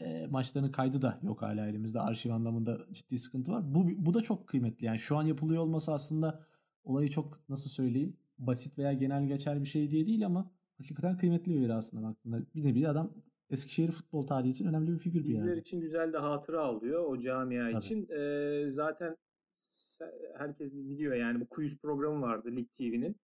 e, 0.00 0.26
maçlarının 0.26 0.72
kaydı 0.72 1.02
da 1.02 1.18
yok 1.22 1.42
hala 1.42 1.66
elimizde. 1.66 2.00
Arşiv 2.00 2.30
anlamında 2.30 2.78
ciddi 2.92 3.18
sıkıntı 3.18 3.52
var. 3.52 3.74
Bu, 3.74 4.06
bu 4.06 4.14
da 4.14 4.20
çok 4.20 4.46
kıymetli. 4.46 4.86
Yani 4.86 4.98
şu 4.98 5.16
an 5.16 5.22
yapılıyor 5.22 5.62
olması 5.62 5.92
aslında 5.92 6.40
olayı 6.84 7.10
çok 7.10 7.40
nasıl 7.48 7.70
söyleyeyim 7.70 8.16
basit 8.38 8.78
veya 8.78 8.92
genel 8.92 9.26
geçer 9.26 9.60
bir 9.60 9.66
şey 9.66 9.90
diye 9.90 10.06
değil 10.06 10.26
ama 10.26 10.50
hakikaten 10.78 11.18
kıymetli 11.18 11.54
bir 11.54 11.60
veri 11.60 11.74
aslında 11.74 12.02
baktığında. 12.08 12.40
Bir 12.54 12.74
bir 12.74 12.90
adam 12.90 13.12
Eskişehir 13.50 13.90
futbol 13.90 14.26
tarihi 14.26 14.50
için 14.50 14.66
önemli 14.66 14.92
bir 14.92 14.98
figür 14.98 15.24
bir 15.24 15.28
Bizler 15.28 15.46
yani. 15.46 15.60
için 15.60 15.80
güzel 15.80 16.12
de 16.12 16.18
hatıra 16.18 16.62
alıyor 16.64 17.04
o 17.04 17.20
camia 17.20 17.70
Tabii. 17.70 17.84
için. 17.84 18.08
Ee, 18.08 18.70
zaten 18.70 19.16
herkes 20.38 20.72
biliyor 20.72 21.14
yani 21.14 21.40
bu 21.40 21.48
quiz 21.48 21.78
programı 21.78 22.22
vardı 22.22 22.56
Lig 22.56 22.68
TV'nin. 22.78 23.16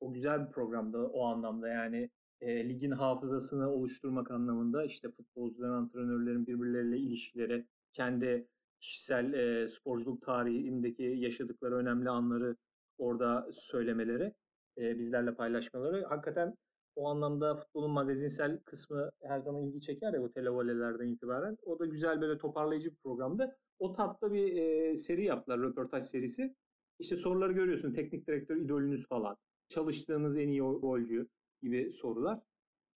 O 0.00 0.12
güzel 0.12 0.46
bir 0.46 0.52
programdı 0.52 0.98
o 0.98 1.24
anlamda 1.24 1.68
yani 1.68 2.10
e, 2.40 2.68
ligin 2.68 2.90
hafızasını 2.90 3.70
oluşturmak 3.70 4.30
anlamında 4.30 4.84
işte 4.84 5.10
futbolcuların, 5.10 5.72
antrenörlerin 5.72 6.46
birbirleriyle 6.46 6.98
ilişkileri, 6.98 7.66
kendi 7.92 8.48
kişisel 8.80 9.32
e, 9.32 9.68
sporculuk 9.68 10.22
tarihindeki 10.22 11.02
yaşadıkları 11.02 11.74
önemli 11.74 12.10
anları 12.10 12.56
orada 12.98 13.48
söylemeleri, 13.52 14.34
e, 14.78 14.98
bizlerle 14.98 15.34
paylaşmaları. 15.34 16.04
Hakikaten 16.04 16.54
o 16.96 17.08
anlamda 17.08 17.54
futbolun 17.56 17.90
magazinsel 17.90 18.60
kısmı 18.64 19.10
her 19.22 19.40
zaman 19.40 19.62
ilgi 19.62 19.80
çeker 19.80 20.12
ya 20.12 20.22
o 20.22 20.32
televolelerden 20.32 21.08
itibaren. 21.08 21.58
O 21.62 21.78
da 21.78 21.86
güzel 21.86 22.20
böyle 22.20 22.38
toparlayıcı 22.38 22.90
bir 22.90 22.96
programdı. 22.96 23.56
O 23.78 23.92
tatta 23.92 24.32
bir 24.32 24.56
e, 24.56 24.96
seri 24.96 25.24
yaptılar, 25.24 25.60
röportaj 25.60 26.04
serisi. 26.04 26.54
İşte 26.98 27.16
soruları 27.16 27.52
görüyorsun. 27.52 27.92
Teknik 27.92 28.26
direktör 28.26 28.56
idolünüz 28.56 29.06
falan. 29.06 29.36
Çalıştığınız 29.68 30.36
en 30.38 30.48
iyi 30.48 30.60
golcü 30.60 31.28
gibi 31.62 31.92
sorular. 31.92 32.38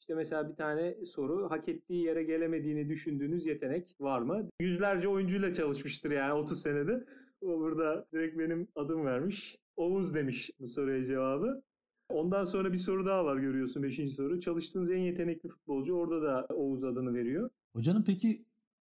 İşte 0.00 0.14
mesela 0.14 0.48
bir 0.48 0.54
tane 0.54 1.04
soru 1.04 1.50
hak 1.50 1.68
ettiği 1.68 2.04
yere 2.04 2.22
gelemediğini 2.22 2.88
düşündüğünüz 2.88 3.46
yetenek 3.46 3.96
var 4.00 4.20
mı? 4.20 4.48
Yüzlerce 4.60 5.08
oyuncuyla 5.08 5.54
çalışmıştır 5.54 6.10
yani 6.10 6.32
30 6.32 6.62
senede. 6.62 7.04
O 7.42 7.60
burada 7.60 8.06
direkt 8.12 8.38
benim 8.38 8.68
adım 8.74 9.04
vermiş. 9.04 9.58
Oğuz 9.76 10.14
demiş 10.14 10.50
bu 10.60 10.66
soruya 10.66 11.04
cevabı. 11.04 11.62
Ondan 12.08 12.44
sonra 12.44 12.72
bir 12.72 12.78
soru 12.78 13.06
daha 13.06 13.24
var 13.24 13.36
görüyorsun 13.36 13.82
5. 13.82 14.14
soru. 14.14 14.40
Çalıştığınız 14.40 14.90
en 14.90 14.98
yetenekli 14.98 15.48
futbolcu 15.48 15.94
orada 15.94 16.22
da 16.22 16.46
Oğuz 16.54 16.84
adını 16.84 17.14
veriyor. 17.14 17.50
Hocanın 17.72 18.02
peki 18.06 18.44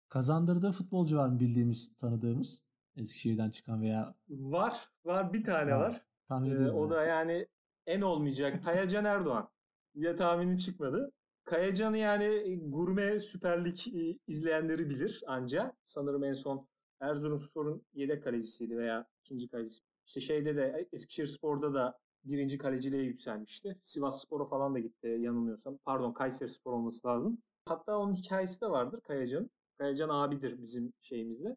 kazandırdığı 0.09 0.71
futbolcu 0.71 1.17
var 1.17 1.27
mı 1.27 1.39
bildiğimiz, 1.39 1.95
tanıdığımız? 1.97 2.63
Eskişehir'den 2.95 3.49
çıkan 3.49 3.81
veya 3.81 4.15
Var, 4.29 4.89
var 5.05 5.33
bir 5.33 5.43
tane 5.43 5.71
Ha, 5.71 5.79
var. 5.79 6.01
tahmin 6.27 6.65
Ee, 6.65 6.71
o 6.71 6.89
da 6.89 7.03
yani 7.03 7.47
en 7.85 8.01
olmayacak 8.01 8.63
Kayacan 8.63 9.05
Erdoğan. 9.05 9.49
Ya 9.95 10.15
tahmini 10.15 10.59
çıkmadı. 10.59 11.11
Kayacan'ı 11.43 11.97
yani 11.97 12.59
gurme 12.69 13.19
Süper 13.19 13.65
Lig 13.65 13.79
e, 13.87 14.19
izleyenleri 14.27 14.89
bilir 14.89 15.23
anca. 15.27 15.73
Sanırım 15.85 16.23
en 16.23 16.33
son 16.33 16.67
Erzurumspor'un 17.01 17.81
yedek 17.93 18.23
kalecisiydi 18.23 18.77
veya 18.77 19.05
ikinci 19.23 19.47
kalecisi. 19.47 19.81
İşte 20.05 20.19
şeyde 20.19 20.55
de 20.55 20.87
Eskişehir 20.93 21.27
Spor'da 21.27 21.73
da 21.73 21.97
birinci 22.23 22.57
kaleciliğe 22.57 23.03
yükselmişti. 23.03 23.77
Sivas 23.81 24.21
Spor'a 24.21 24.45
falan 24.45 24.75
da 24.75 24.79
gitti 24.79 25.07
yanılmıyorsam. 25.19 25.77
Pardon 25.85 26.13
Kayseri 26.13 26.49
Spor 26.49 26.73
olması 26.73 27.07
lazım. 27.07 27.37
Hatta 27.65 27.97
onun 27.97 28.15
hikayesi 28.15 28.61
de 28.61 28.69
vardır 28.69 29.01
Kayacan. 29.01 29.49
Kayacan 29.77 30.09
abidir 30.09 30.61
bizim 30.61 30.93
şeyimizde. 31.01 31.55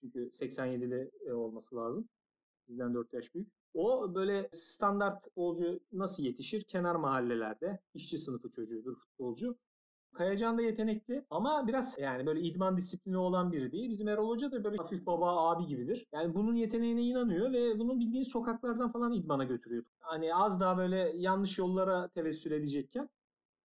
Çünkü 0.00 0.30
87'li 0.30 1.10
e, 1.26 1.32
olması 1.32 1.76
lazım. 1.76 2.08
Bizden 2.68 2.94
4 2.94 3.12
yaş 3.12 3.34
büyük. 3.34 3.48
O 3.74 4.14
böyle 4.14 4.50
standart 4.52 5.24
futbolcu 5.24 5.80
nasıl 5.92 6.22
yetişir? 6.22 6.62
Kenar 6.62 6.94
mahallelerde. 6.94 7.78
işçi 7.94 8.18
sınıfı 8.18 8.50
çocuğudur 8.50 8.96
futbolcu. 8.96 9.56
Kayacan 10.12 10.58
da 10.58 10.62
yetenekli 10.62 11.24
ama 11.30 11.66
biraz 11.66 11.98
yani 11.98 12.26
böyle 12.26 12.40
idman 12.40 12.76
disiplini 12.76 13.16
olan 13.16 13.52
biri 13.52 13.72
değil. 13.72 13.90
Bizim 13.90 14.08
Erol 14.08 14.28
Hoca 14.28 14.52
da 14.52 14.64
böyle 14.64 14.76
hafif 14.76 15.06
baba 15.06 15.50
abi 15.50 15.66
gibidir. 15.66 16.06
Yani 16.12 16.34
bunun 16.34 16.54
yeteneğine 16.54 17.02
inanıyor 17.02 17.52
ve 17.52 17.78
bunun 17.78 18.00
bildiğin 18.00 18.24
sokaklardan 18.24 18.92
falan 18.92 19.12
idmana 19.12 19.44
götürüyor. 19.44 19.84
Hani 20.00 20.34
az 20.34 20.60
daha 20.60 20.78
böyle 20.78 21.12
yanlış 21.16 21.58
yollara 21.58 22.08
tevessül 22.08 22.52
edecekken 22.52 23.08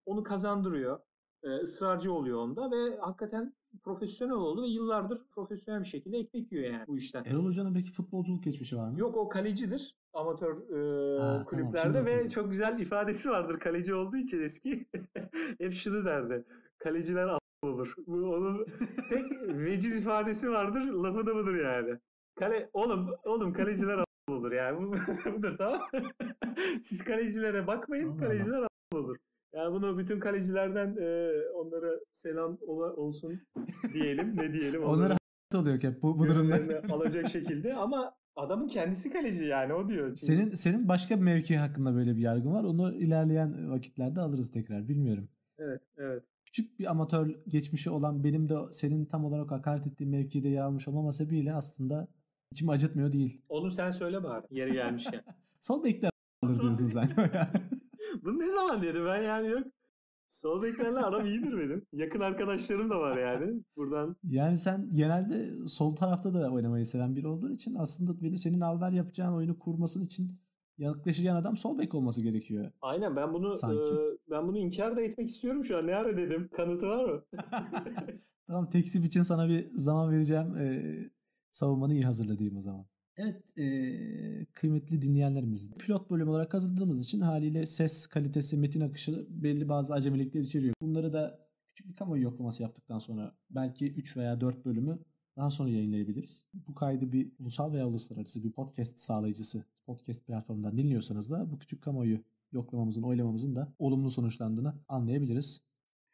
onu 0.06 0.24
kazandırıyor. 0.24 1.00
Ee, 1.44 1.48
ısrarcı 1.50 2.14
oluyor 2.14 2.38
onda 2.40 2.72
ve 2.72 2.98
hakikaten 2.98 3.54
profesyonel 3.84 4.36
oldu 4.36 4.64
ve 4.64 4.68
yıllardır 4.68 5.22
profesyonel 5.32 5.82
bir 5.82 5.88
şekilde 5.88 6.18
ekmek 6.18 6.52
yiyor 6.52 6.74
yani 6.74 6.88
bu 6.88 6.98
işten. 6.98 7.24
Erol 7.24 7.46
Hoca'nın 7.46 7.74
peki 7.74 7.92
futbolculuk 7.92 8.44
geçmişi 8.44 8.78
var 8.78 8.90
mı? 8.90 9.00
Yok 9.00 9.18
o 9.18 9.30
kalecidir 9.30 9.96
amatör 10.14 10.56
e, 10.56 11.20
Ha, 11.20 11.28
tamam, 11.28 11.46
kulüplerde 11.46 12.10
şimdi 12.10 12.26
ve 12.26 12.30
çok 12.30 12.52
güzel 12.52 12.80
ifadesi 12.80 13.30
vardır 13.30 13.60
kaleci 13.60 13.94
olduğu 13.94 14.18
için 14.18 14.42
eski. 14.42 14.86
Hep 15.60 15.74
şunu 15.74 16.06
derdi. 16.06 16.46
Kaleciler 16.78 17.38
olur. 17.64 17.94
Bu 18.08 18.14
onun 18.14 18.66
tek 19.10 19.32
veciz 19.42 20.00
ifadesi 20.00 20.50
vardır. 20.52 20.82
Lafı 20.82 21.26
da 21.26 21.36
budur 21.36 21.56
yani. 21.56 22.00
Kale 22.40 22.70
oğlum 22.74 23.10
oğlum 23.24 23.54
kaleciler 23.54 24.04
olur 24.30 24.52
yani. 24.52 24.78
Bu 24.78 24.92
budur 25.38 25.58
tamam. 25.58 25.82
Siz 26.82 27.04
kalecilere 27.04 27.68
bakmayın. 27.68 28.10
Allah 28.10 28.18
kaleciler 28.18 28.68
olur. 28.94 29.18
Yani 29.54 29.74
bunu 29.74 29.98
bütün 29.98 30.20
kalecilerden 30.20 30.96
e, 31.00 31.32
onlara 31.56 32.00
selam 32.12 32.58
ola, 32.68 32.94
olsun 32.94 33.42
diyelim. 33.94 34.38
Ne 34.38 34.54
diyelim? 34.54 34.84
Onları 34.84 35.18
oluyor 35.56 35.84
hep 35.84 36.02
bu, 36.04 36.20
bu 36.20 36.28
durumda. 36.28 36.82
Alacak 36.94 37.30
şekilde 37.30 37.74
ama 37.74 38.14
adamın 38.36 38.68
kendisi 38.68 39.10
kaleci 39.10 39.44
yani 39.44 39.74
o 39.74 39.90
diyor. 39.90 40.08
Çünkü 40.08 40.26
Senin 40.26 40.56
senin 40.56 40.88
başka 40.88 41.18
bir 41.18 41.22
mevki 41.22 41.58
hakkında 41.58 41.96
böyle 41.96 42.16
bir 42.16 42.22
yargın 42.22 42.54
var. 42.54 42.64
Onu 42.64 42.96
ilerleyen 42.96 43.72
vakitlerde 43.72 44.22
alırız 44.22 44.52
tekrar. 44.52 44.88
Bilmiyorum. 44.88 45.30
Evet, 45.60 45.82
evet. 45.98 46.24
Küçük 46.46 46.80
bir 46.80 46.92
amatör 46.92 47.36
geçmişi 47.48 47.90
olan 47.90 48.24
benim 48.24 48.50
de 48.50 48.56
senin 48.72 49.06
tam 49.06 49.26
olarak 49.26 49.52
hakaret 49.52 49.88
ettiğin 49.88 50.12
mevkide 50.12 50.50
yer 50.50 50.62
almış 50.62 50.88
olmama 50.88 51.12
sebebiyle 51.12 51.54
aslında 51.54 52.08
içimi 52.52 52.72
acıtmıyor 52.72 53.12
değil. 53.12 53.42
Onu 53.50 53.72
sen 53.72 53.92
söyle 53.92 54.24
bari 54.24 54.46
yeri 54.52 54.74
gelmişken. 54.74 55.24
Sol 55.62 55.84
bekler 55.84 56.12
alır 56.44 56.62
diyorsun 56.62 56.88
sen. 56.88 57.10
Bunu 58.28 58.40
ne 58.40 58.52
zaman 58.52 58.82
dedim 58.82 59.06
ben 59.06 59.22
yani 59.24 59.48
yok. 59.48 59.64
Sol 60.30 60.62
beklerle 60.62 61.00
aram 61.00 61.26
iyidir 61.26 61.58
benim. 61.60 61.86
Yakın 61.94 62.20
arkadaşlarım 62.20 62.90
da 62.90 63.00
var 63.00 63.18
yani. 63.18 63.64
Buradan 63.76 64.16
yani 64.24 64.58
sen 64.58 64.90
genelde 64.90 65.68
sol 65.68 65.96
tarafta 65.96 66.34
da 66.34 66.52
oynamayı 66.52 66.86
seven 66.86 67.16
biri 67.16 67.28
olduğun 67.28 67.56
için 67.56 67.76
aslında 67.76 68.22
benim 68.22 68.38
senin 68.38 68.62
alver 68.62 68.92
yapacağın 68.92 69.34
oyunu 69.34 69.60
kurmasın 69.60 70.06
için 70.06 70.40
yaklaşacağın 70.78 71.36
adam 71.36 71.58
sol 71.58 71.78
bek 71.78 71.96
olması 71.96 72.22
gerekiyor. 72.24 72.72
aynen 72.82 73.16
ben 73.16 73.34
bunu 73.34 73.52
Sanki. 73.52 73.78
e, 73.78 74.32
ben 74.32 74.48
bunu 74.48 74.58
inkar 74.58 74.98
da 74.98 75.02
etmek 75.02 75.30
istiyorum 75.30 75.66
şu 75.66 75.78
an. 75.78 75.88
Ne 75.88 75.96
ara 75.96 76.18
dedim? 76.18 76.50
Kanıtı 76.56 76.86
var 76.88 77.06
mı? 77.06 77.24
Tamam 78.48 78.70
teksip 78.70 79.06
için 79.06 79.24
sana 79.24 79.50
bir 79.50 79.68
zaman 79.76 80.12
vereceğim. 80.12 80.58
Ee, 80.58 81.10
savunmanı 81.52 81.94
iyi 81.94 82.06
hazırla 82.06 82.38
diyeyim 82.38 82.58
o 82.58 82.62
zaman. 82.62 82.86
Evet 83.18 83.58
ee, 83.58 84.46
kıymetli 84.54 85.02
dinleyenlerimiz. 85.02 85.72
Pilot 85.72 86.10
bölüm 86.10 86.30
olarak 86.30 86.54
hazırladığımız 86.54 87.04
için 87.04 87.22
haliyle 87.22 87.66
ses 87.66 88.08
kalitesi, 88.08 88.58
metin 88.58 88.82
akışı 88.82 89.28
belli 89.30 89.70
bazı 89.70 89.94
acemilikler 89.94 90.42
içeriyor. 90.42 90.74
Bunları 90.82 91.14
da 91.14 91.48
küçük 91.68 91.90
bir 91.90 91.96
kamuoyu 91.96 92.24
yoklaması 92.24 92.64
yaptıktan 92.64 93.00
sonra 93.00 93.36
belki 93.50 93.94
3 93.94 94.18
veya 94.18 94.42
4 94.42 94.66
bölümü 94.66 95.00
daha 95.38 95.52
sonra 95.52 95.70
yayınlayabiliriz. 95.70 96.46
Bu 96.54 96.76
kaydı 96.76 97.12
bir 97.12 97.32
ulusal 97.40 97.74
veya 97.74 97.88
uluslararası 97.88 98.44
bir 98.44 98.52
podcast 98.52 99.00
sağlayıcısı, 99.00 99.64
podcast 99.86 100.28
platformundan 100.28 100.78
dinliyorsanız 100.78 101.32
da 101.32 101.52
bu 101.52 101.60
küçük 101.60 101.82
kamuoyu 101.82 102.24
yoklamamızın, 102.52 103.04
oylamamızın 103.04 103.56
da 103.56 103.74
olumlu 103.80 104.12
sonuçlandığını 104.12 104.74
anlayabiliriz. 104.88 105.62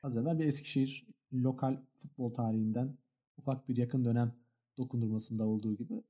Az 0.03 0.17
evvel 0.17 0.39
bir 0.39 0.45
Eskişehir 0.45 1.07
lokal 1.33 1.77
futbol 1.95 2.33
tarihinden 2.33 2.98
ufak 3.38 3.69
bir 3.69 3.77
yakın 3.77 4.05
dönem 4.05 4.33
dokundurmasında 4.77 5.45
olduğu 5.45 5.75
gibi 5.75 6.03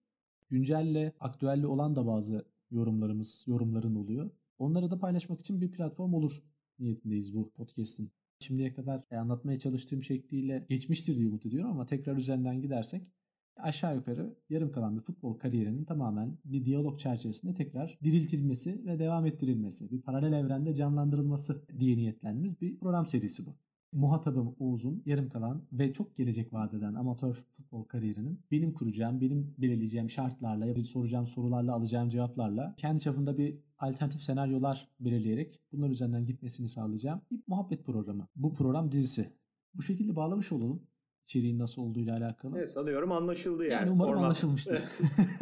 güncelle, 0.53 1.13
aktüelle 1.19 1.67
olan 1.67 1.95
da 1.95 2.07
bazı 2.07 2.45
yorumlarımız, 2.71 3.43
yorumların 3.47 3.95
oluyor. 3.95 4.31
Onları 4.57 4.91
da 4.91 4.99
paylaşmak 4.99 5.39
için 5.41 5.61
bir 5.61 5.71
platform 5.71 6.13
olur 6.13 6.43
niyetindeyiz 6.79 7.35
bu 7.35 7.51
podcast'in. 7.51 8.11
Şimdiye 8.39 8.73
kadar 8.73 9.03
e, 9.11 9.17
anlatmaya 9.17 9.59
çalıştığım 9.59 10.03
şekliyle 10.03 10.65
geçmiştir 10.69 11.15
diye 11.15 11.27
umut 11.27 11.45
ediyorum 11.45 11.71
ama 11.71 11.85
tekrar 11.85 12.15
üzerinden 12.17 12.61
gidersek 12.61 13.11
aşağı 13.57 13.95
yukarı 13.95 14.35
yarım 14.49 14.71
kalan 14.71 14.95
bir 14.95 15.01
futbol 15.01 15.33
kariyerinin 15.33 15.85
tamamen 15.85 16.37
bir 16.45 16.65
diyalog 16.65 16.99
çerçevesinde 16.99 17.53
tekrar 17.53 17.97
diriltilmesi 18.03 18.85
ve 18.85 18.99
devam 18.99 19.25
ettirilmesi, 19.25 19.91
bir 19.91 20.01
paralel 20.01 20.33
evrende 20.33 20.73
canlandırılması 20.75 21.65
diye 21.79 21.97
niyetlendiğimiz 21.97 22.61
bir 22.61 22.79
program 22.79 23.05
serisi 23.05 23.45
bu. 23.45 23.55
Muhatabım 23.93 24.55
Oğuz'un 24.59 25.03
yarım 25.05 25.29
kalan 25.29 25.61
ve 25.71 25.93
çok 25.93 26.17
gelecek 26.17 26.53
vadeden 26.53 26.93
amatör 26.93 27.33
futbol 27.33 27.83
kariyerinin 27.83 28.39
benim 28.51 28.73
kuracağım, 28.73 29.21
benim 29.21 29.55
belirleyeceğim 29.57 30.09
şartlarla, 30.09 30.83
soracağım 30.83 31.27
sorularla, 31.27 31.73
alacağım 31.73 32.09
cevaplarla 32.09 32.75
kendi 32.77 33.01
çapında 33.01 33.37
bir 33.37 33.57
alternatif 33.79 34.21
senaryolar 34.21 34.87
belirleyerek 34.99 35.61
bunlar 35.71 35.89
üzerinden 35.89 36.25
gitmesini 36.25 36.67
sağlayacağım 36.67 37.21
bir 37.31 37.43
muhabbet 37.47 37.85
programı. 37.85 38.27
Bu 38.35 38.53
program 38.53 38.91
dizisi. 38.91 39.33
Bu 39.73 39.81
şekilde 39.81 40.15
bağlamış 40.15 40.51
olalım. 40.51 40.83
İçeriğin 41.23 41.59
nasıl 41.59 41.81
olduğuyla 41.81 42.17
alakalı. 42.17 42.57
Evet 42.57 42.71
sanıyorum 42.71 43.11
anlaşıldı 43.11 43.63
yani. 43.63 43.73
Yani 43.73 43.91
umarım 43.91 44.11
Format. 44.11 44.25
anlaşılmıştır. 44.25 44.79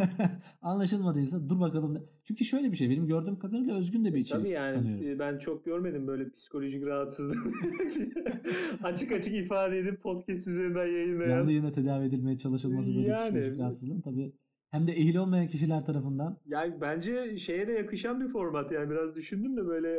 Anlaşılmadıysa 0.61 1.49
dur 1.49 1.59
bakalım. 1.59 2.07
Çünkü 2.23 2.45
şöyle 2.45 2.71
bir 2.71 2.77
şey 2.77 2.89
benim 2.89 3.07
gördüğüm 3.07 3.39
kadarıyla 3.39 3.75
Özgün 3.77 4.05
de 4.05 4.13
bir 4.13 4.19
içerik 4.19 4.41
Tabii 4.41 4.53
yani 4.53 4.73
tanıyorum. 4.73 5.07
e, 5.07 5.19
ben 5.19 5.37
çok 5.37 5.65
görmedim 5.65 6.07
böyle 6.07 6.29
psikolojik 6.29 6.85
rahatsızlık. 6.85 7.37
açık 8.83 9.11
açık 9.11 9.33
ifade 9.33 9.79
edip 9.79 10.03
podcast 10.03 10.47
üzerinden 10.47 10.85
yayınlayan. 10.85 11.29
Canlı 11.29 11.51
yayına 11.51 11.71
tedavi 11.71 12.05
edilmeye 12.05 12.37
çalışılması 12.37 12.95
böyle 12.95 13.07
Yani. 13.07 13.19
bir 13.19 13.41
psikolojik 13.41 13.59
rahatsızlığın 13.59 14.01
tabii 14.01 14.33
hem 14.71 14.87
de 14.87 14.91
ehil 14.91 15.15
olmayan 15.15 15.47
kişiler 15.47 15.85
tarafından 15.85 16.37
Yani 16.45 16.81
bence 16.81 17.37
şeye 17.37 17.67
de 17.67 17.71
yakışan 17.71 18.21
bir 18.21 18.27
format 18.27 18.71
yani 18.71 18.89
biraz 18.89 19.15
düşündüm 19.15 19.57
de 19.57 19.67
böyle 19.67 19.89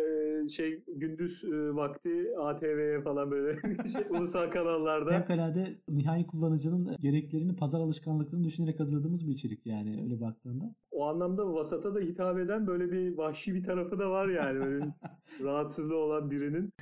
e, 0.45 0.49
şey 0.49 0.85
gündüz 0.97 1.45
e, 1.45 1.75
vakti 1.75 2.11
ATV'ye 2.41 3.03
falan 3.03 3.31
böyle 3.31 3.61
şey, 3.93 4.19
ulusal 4.19 4.51
kanallarda. 4.51 5.11
fevkalade 5.11 5.79
nihai 5.89 6.27
kullanıcının 6.27 6.97
gereklerini, 7.01 7.57
pazar 7.57 7.81
alışkanlıklarını 7.81 8.45
düşünerek 8.45 8.81
hazırladığımız 8.81 9.27
bir 9.27 9.33
içerik 9.33 9.67
yani 9.67 10.03
öyle 10.03 10.21
baktığında. 10.21 10.75
O 10.91 11.05
anlamda 11.05 11.55
vasata 11.55 11.95
da 11.95 12.01
hitap 12.01 12.39
eden 12.39 12.67
böyle 12.67 12.93
bir 12.93 13.17
vahşi 13.17 13.55
bir 13.55 13.65
tarafı 13.65 13.99
da 13.99 14.11
var 14.11 14.29
yani 14.29 14.61
böyle 14.61 14.85
rahatsızlığı 15.43 15.97
olan 15.97 16.31
birinin. 16.31 16.73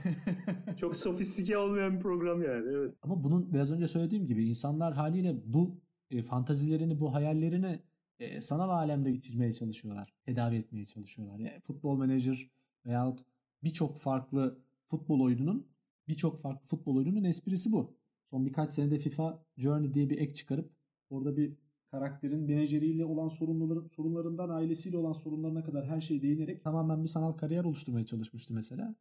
Çok 0.76 0.96
sofistike 0.96 1.58
olmayan 1.58 1.96
bir 1.96 2.00
program 2.00 2.42
yani 2.42 2.64
evet. 2.76 2.94
Ama 3.02 3.24
bunun 3.24 3.52
biraz 3.52 3.72
önce 3.72 3.86
söylediğim 3.86 4.26
gibi 4.26 4.44
insanlar 4.44 4.94
haliyle 4.94 5.36
bu 5.44 5.80
e, 6.10 6.22
fantazilerini, 6.22 7.00
bu 7.00 7.14
hayallerini 7.14 7.80
e, 8.18 8.40
sanal 8.40 8.70
alemde 8.70 9.12
geçirmeye 9.12 9.52
çalışıyorlar. 9.52 10.14
Tedavi 10.24 10.56
etmeye 10.56 10.86
çalışıyorlar. 10.86 11.38
Yani 11.38 11.60
futbol 11.60 11.98
menajer 11.98 12.50
veyahut 12.86 13.20
birçok 13.64 13.98
farklı 13.98 14.58
futbol 14.88 15.20
oyununun 15.20 15.66
birçok 16.08 16.40
farklı 16.40 16.66
futbol 16.66 16.96
oyununun 16.96 17.24
esprisi 17.24 17.72
bu. 17.72 17.96
Son 18.30 18.46
birkaç 18.46 18.70
senede 18.70 18.98
FIFA 18.98 19.44
Journey 19.56 19.94
diye 19.94 20.10
bir 20.10 20.18
ek 20.18 20.34
çıkarıp 20.34 20.70
orada 21.10 21.36
bir 21.36 21.56
karakterin 21.90 22.40
menajeriyle 22.40 23.04
olan 23.04 23.28
sorunları, 23.28 23.88
sorunlarından 23.88 24.48
ailesiyle 24.48 24.96
olan 24.96 25.12
sorunlarına 25.12 25.64
kadar 25.64 25.86
her 25.86 26.00
şeyi 26.00 26.22
değinerek 26.22 26.64
tamamen 26.64 27.02
bir 27.02 27.08
sanal 27.08 27.32
kariyer 27.32 27.64
oluşturmaya 27.64 28.06
çalışmıştı 28.06 28.54
mesela. 28.54 28.94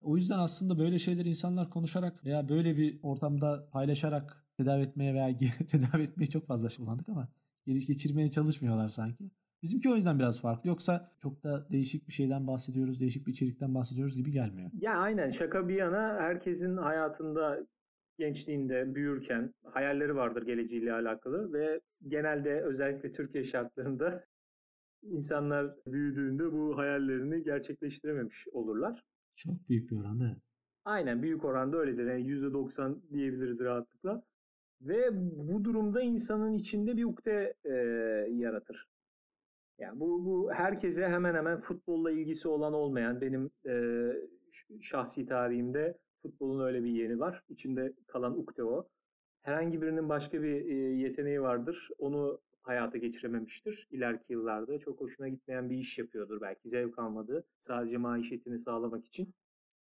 O 0.00 0.16
yüzden 0.16 0.38
aslında 0.38 0.78
böyle 0.78 0.98
şeyleri 0.98 1.28
insanlar 1.28 1.70
konuşarak 1.70 2.24
veya 2.24 2.48
böyle 2.48 2.76
bir 2.76 3.00
ortamda 3.02 3.68
paylaşarak 3.72 4.44
tedavi 4.56 4.82
etmeye 4.82 5.14
veya 5.14 5.38
tedavi 5.68 6.02
etmeye 6.02 6.26
çok 6.26 6.46
fazla 6.46 6.68
kullandık 6.68 7.08
ama 7.08 7.28
geri 7.66 7.78
geçirmeye 7.78 8.28
çalışmıyorlar 8.28 8.88
sanki. 8.88 9.30
Bizimki 9.62 9.90
o 9.90 9.94
yüzden 9.94 10.18
biraz 10.18 10.40
farklı. 10.40 10.68
Yoksa 10.68 11.12
çok 11.18 11.44
da 11.44 11.66
değişik 11.72 12.08
bir 12.08 12.12
şeyden 12.12 12.46
bahsediyoruz, 12.46 13.00
değişik 13.00 13.26
bir 13.26 13.32
içerikten 13.32 13.74
bahsediyoruz 13.74 14.16
gibi 14.16 14.32
gelmiyor. 14.32 14.70
Ya 14.80 14.92
aynen 14.92 15.30
şaka 15.30 15.68
bir 15.68 15.74
yana 15.74 16.16
herkesin 16.20 16.76
hayatında 16.76 17.66
gençliğinde 18.18 18.94
büyürken 18.94 19.54
hayalleri 19.64 20.16
vardır 20.16 20.46
geleceğiyle 20.46 20.92
alakalı 20.92 21.52
ve 21.52 21.80
genelde 22.08 22.62
özellikle 22.62 23.12
Türkiye 23.12 23.44
şartlarında 23.44 24.24
insanlar 25.02 25.74
büyüdüğünde 25.86 26.52
bu 26.52 26.78
hayallerini 26.78 27.44
gerçekleştirememiş 27.44 28.48
olurlar. 28.52 29.04
Çok 29.38 29.68
büyük 29.68 29.90
bir 29.90 29.96
oranda. 29.96 30.36
Aynen 30.84 31.22
büyük 31.22 31.44
oranda 31.44 31.76
öyledir. 31.76 32.06
Yani 32.06 32.22
%90 32.22 32.96
diyebiliriz 33.12 33.60
rahatlıkla. 33.60 34.22
Ve 34.80 35.08
bu 35.48 35.64
durumda 35.64 36.00
insanın 36.00 36.52
içinde 36.52 36.96
bir 36.96 37.04
ukde 37.04 37.54
e, 37.64 37.72
yaratır. 38.30 38.88
Yani 39.78 40.00
bu, 40.00 40.24
bu 40.24 40.52
herkese 40.52 41.08
hemen 41.08 41.34
hemen 41.34 41.60
futbolla 41.60 42.10
ilgisi 42.10 42.48
olan 42.48 42.72
olmayan 42.72 43.20
benim 43.20 43.50
e, 43.66 44.12
şahsi 44.80 45.26
tarihimde 45.26 45.98
futbolun 46.22 46.64
öyle 46.64 46.84
bir 46.84 46.90
yeri 46.90 47.20
var. 47.20 47.42
İçinde 47.48 47.92
kalan 48.06 48.38
ukde 48.38 48.64
o. 48.64 48.88
Herhangi 49.42 49.82
birinin 49.82 50.08
başka 50.08 50.42
bir 50.42 50.66
e, 50.66 50.74
yeteneği 50.74 51.42
vardır. 51.42 51.88
Onu 51.98 52.40
hayata 52.68 52.98
geçirememiştir. 52.98 53.88
İleriki 53.90 54.32
yıllarda 54.32 54.78
çok 54.78 55.00
hoşuna 55.00 55.28
gitmeyen 55.28 55.70
bir 55.70 55.78
iş 55.78 55.98
yapıyordur 55.98 56.40
belki 56.40 56.68
zevk 56.68 56.98
almadığı. 56.98 57.44
Sadece 57.60 57.96
maişetini 57.96 58.58
sağlamak 58.58 59.06
için. 59.06 59.34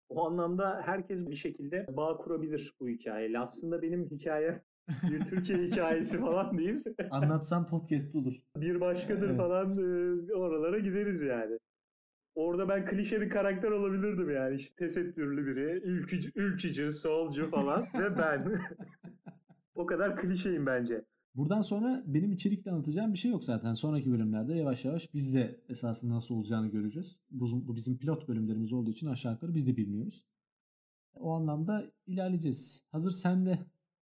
O 0.08 0.26
anlamda 0.26 0.82
herkes 0.84 1.30
bir 1.30 1.36
şekilde 1.36 1.86
bağ 1.96 2.16
kurabilir 2.16 2.74
bu 2.80 2.88
hikayeyle. 2.88 3.38
Aslında 3.38 3.82
benim 3.82 4.10
hikayem 4.10 4.62
bir 5.10 5.20
Türkiye 5.20 5.58
hikayesi 5.58 6.20
falan 6.20 6.58
değil. 6.58 6.84
Anlatsam 7.10 7.68
podcast 7.68 8.16
olur. 8.16 8.34
bir 8.56 8.80
başkadır 8.80 9.28
Evet. 9.28 9.36
falan 9.36 9.78
oralara 10.34 10.78
gideriz 10.78 11.22
yani. 11.22 11.58
Orada 12.34 12.68
ben 12.68 12.86
klişe 12.86 13.20
bir 13.20 13.30
karakter 13.30 13.70
olabilirdim 13.70 14.30
yani. 14.30 14.54
İşte 14.54 14.76
tesettürlü 14.76 15.46
biri, 15.46 15.80
ülkücü, 15.84 16.32
ülkücü 16.34 16.92
solcu 16.92 17.50
falan 17.50 17.86
ve 17.98 18.18
ben. 18.18 18.60
o 19.74 19.86
kadar 19.86 20.16
klişeyim 20.16 20.66
bence. 20.66 21.04
Buradan 21.36 21.60
sonra 21.60 22.02
benim 22.06 22.32
içerikte 22.32 22.70
anlatacağım 22.70 23.12
bir 23.12 23.18
şey 23.18 23.30
yok 23.30 23.44
zaten. 23.44 23.74
Sonraki 23.74 24.10
bölümlerde 24.10 24.54
yavaş 24.54 24.84
yavaş 24.84 25.14
biz 25.14 25.34
de 25.34 25.60
esasında 25.68 26.14
nasıl 26.14 26.34
olacağını 26.34 26.68
göreceğiz. 26.68 27.16
Bu, 27.30 27.68
bu 27.68 27.76
bizim 27.76 27.98
pilot 27.98 28.28
bölümlerimiz 28.28 28.72
olduğu 28.72 28.90
için 28.90 29.06
aşağı 29.06 29.32
yukarı 29.32 29.54
biz 29.54 29.66
de 29.66 29.76
bilmiyoruz. 29.76 30.24
O 31.14 31.30
anlamda 31.30 31.90
ilerleyeceğiz. 32.06 32.84
Hazır 32.92 33.10
sen 33.10 33.46
de 33.46 33.58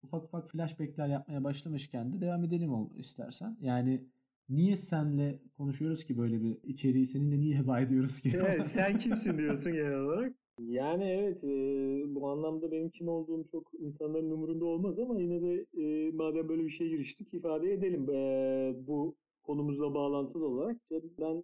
ufak 0.03 0.23
ufak 0.23 0.49
flashbackler 0.49 1.07
yapmaya 1.07 1.43
başlamışken 1.43 2.13
de 2.13 2.21
devam 2.21 2.43
edelim 2.43 2.89
istersen. 2.95 3.57
Yani 3.61 4.05
niye 4.49 4.77
senle 4.77 5.39
konuşuyoruz 5.57 6.05
ki 6.05 6.17
böyle 6.17 6.41
bir 6.41 6.57
içeriği 6.63 7.05
seninle 7.05 7.39
niye 7.39 7.57
heba 7.57 7.79
ediyoruz 7.79 8.21
ki? 8.21 8.31
Evet, 8.33 8.65
sen 8.65 8.99
kimsin 8.99 9.37
diyorsun 9.37 9.73
genel 9.73 9.93
olarak. 9.99 10.35
Yani 10.67 11.03
evet 11.03 11.43
e, 11.43 12.15
bu 12.15 12.29
anlamda 12.29 12.71
benim 12.71 12.89
kim 12.89 13.07
olduğum 13.07 13.47
çok 13.51 13.73
insanların 13.79 14.31
umurunda 14.31 14.65
olmaz 14.65 14.99
ama 14.99 15.19
yine 15.19 15.41
de 15.41 15.65
e, 15.77 16.11
madem 16.11 16.49
böyle 16.49 16.65
bir 16.65 16.69
şeye 16.69 16.89
giriştik 16.89 17.33
ifade 17.33 17.73
edelim. 17.73 18.09
E, 18.09 18.73
bu 18.87 19.15
konumuzla 19.43 19.93
bağlantılı 19.93 20.47
olarak 20.47 20.77
ben 21.19 21.43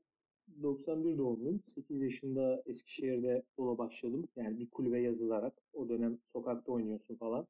91 0.63 1.17
doğumluyum. 1.17 1.61
8 1.65 2.01
yaşında 2.01 2.63
Eskişehir'de 2.65 3.43
yola 3.59 3.77
başladım. 3.77 4.27
Yani 4.35 4.59
bir 4.59 4.69
kulübe 4.69 4.99
yazılarak. 5.01 5.53
O 5.73 5.89
dönem 5.89 6.17
sokakta 6.33 6.71
oynuyorsun 6.71 7.15
falan. 7.15 7.47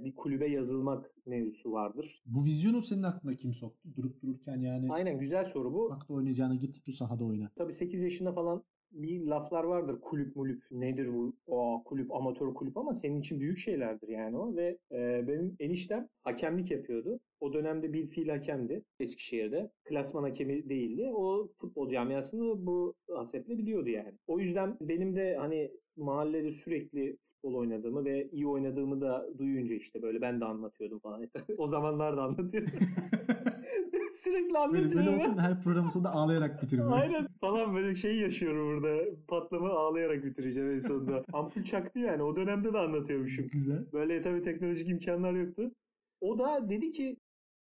Bir 0.00 0.14
kulübe 0.14 0.46
yazılmak 0.50 1.14
mevzusu 1.26 1.72
vardır. 1.72 2.22
bu 2.26 2.44
vizyonu 2.44 2.82
senin 2.82 3.02
aklına 3.02 3.34
kim 3.34 3.54
soktu? 3.54 3.88
Durup 3.96 4.22
dururken 4.22 4.56
yani 4.60 4.92
Aynen 4.92 5.18
güzel 5.18 5.44
soru 5.44 5.72
bu. 5.74 5.82
sokakta 5.88 6.14
oynayacağına 6.14 6.54
git 6.54 6.86
şu 6.86 6.92
sahada 6.92 7.24
oyna. 7.24 7.50
Tabii 7.56 7.72
8 7.72 8.00
yaşında 8.02 8.32
falan 8.32 8.62
bir 8.92 9.26
laflar 9.26 9.64
vardır. 9.64 10.00
Kulüp 10.00 10.36
mulüp 10.36 10.62
nedir 10.70 11.14
bu? 11.14 11.36
O 11.46 11.82
kulüp 11.84 12.14
amatör 12.14 12.54
kulüp 12.54 12.76
ama 12.76 12.94
senin 12.94 13.20
için 13.20 13.40
büyük 13.40 13.58
şeylerdir 13.58 14.08
yani 14.08 14.38
o 14.38 14.56
ve 14.56 14.78
e, 14.92 15.28
benim 15.28 15.56
eniştem 15.60 16.08
hakemlik 16.24 16.70
yapıyordu. 16.70 17.20
O 17.40 17.52
dönemde 17.52 17.92
bir 17.92 18.06
fiil 18.06 18.28
hakemdi 18.28 18.82
Eskişehir'de. 19.00 19.70
Klasman 19.84 20.22
hakemi 20.22 20.68
değildi. 20.68 21.10
O 21.14 21.48
futbol 21.60 21.90
camiasını 21.90 22.66
bu 22.66 22.94
hasetle 23.10 23.58
biliyordu 23.58 23.88
yani. 23.88 24.14
O 24.26 24.40
yüzden 24.40 24.76
benim 24.80 25.16
de 25.16 25.36
hani 25.36 25.70
mahallede 25.96 26.50
sürekli 26.50 27.16
futbol 27.46 27.54
oynadığımı 27.54 28.04
ve 28.04 28.28
iyi 28.30 28.46
oynadığımı 28.46 29.00
da 29.00 29.28
duyunca 29.38 29.74
işte 29.74 30.02
böyle 30.02 30.20
ben 30.20 30.40
de 30.40 30.44
anlatıyordum 30.44 30.98
falan. 30.98 31.28
o 31.58 31.68
zamanlar 31.68 32.16
da 32.16 32.22
anlatıyordum. 32.22 32.72
sürekli 34.16 34.46
Böyle, 34.54 34.58
anlatıyorum. 34.58 34.96
böyle 34.98 35.10
olsun 35.10 35.38
her 35.38 35.62
programın 35.62 35.88
sonunda 35.88 36.10
ağlayarak 36.10 36.62
bitirin. 36.62 36.82
böyle. 36.84 36.94
Aynen 36.94 37.26
falan 37.40 37.74
böyle 37.74 37.94
şey 37.96 38.16
yaşıyorum 38.16 38.68
burada. 38.82 39.04
Patlama 39.28 39.70
ağlayarak 39.70 40.24
bitireceğim 40.24 40.70
en 40.70 40.78
sonunda. 40.78 41.24
Ampul 41.32 41.62
çaktı 41.64 41.98
yani. 41.98 42.22
O 42.22 42.36
dönemde 42.36 42.72
de 42.72 42.78
anlatıyormuşum. 42.78 43.48
Güzel. 43.48 43.92
Böyle 43.92 44.20
tabii 44.20 44.42
teknolojik 44.42 44.88
imkanlar 44.88 45.32
yoktu. 45.32 45.70
O 46.20 46.38
da 46.38 46.68
dedi 46.70 46.92
ki 46.92 47.16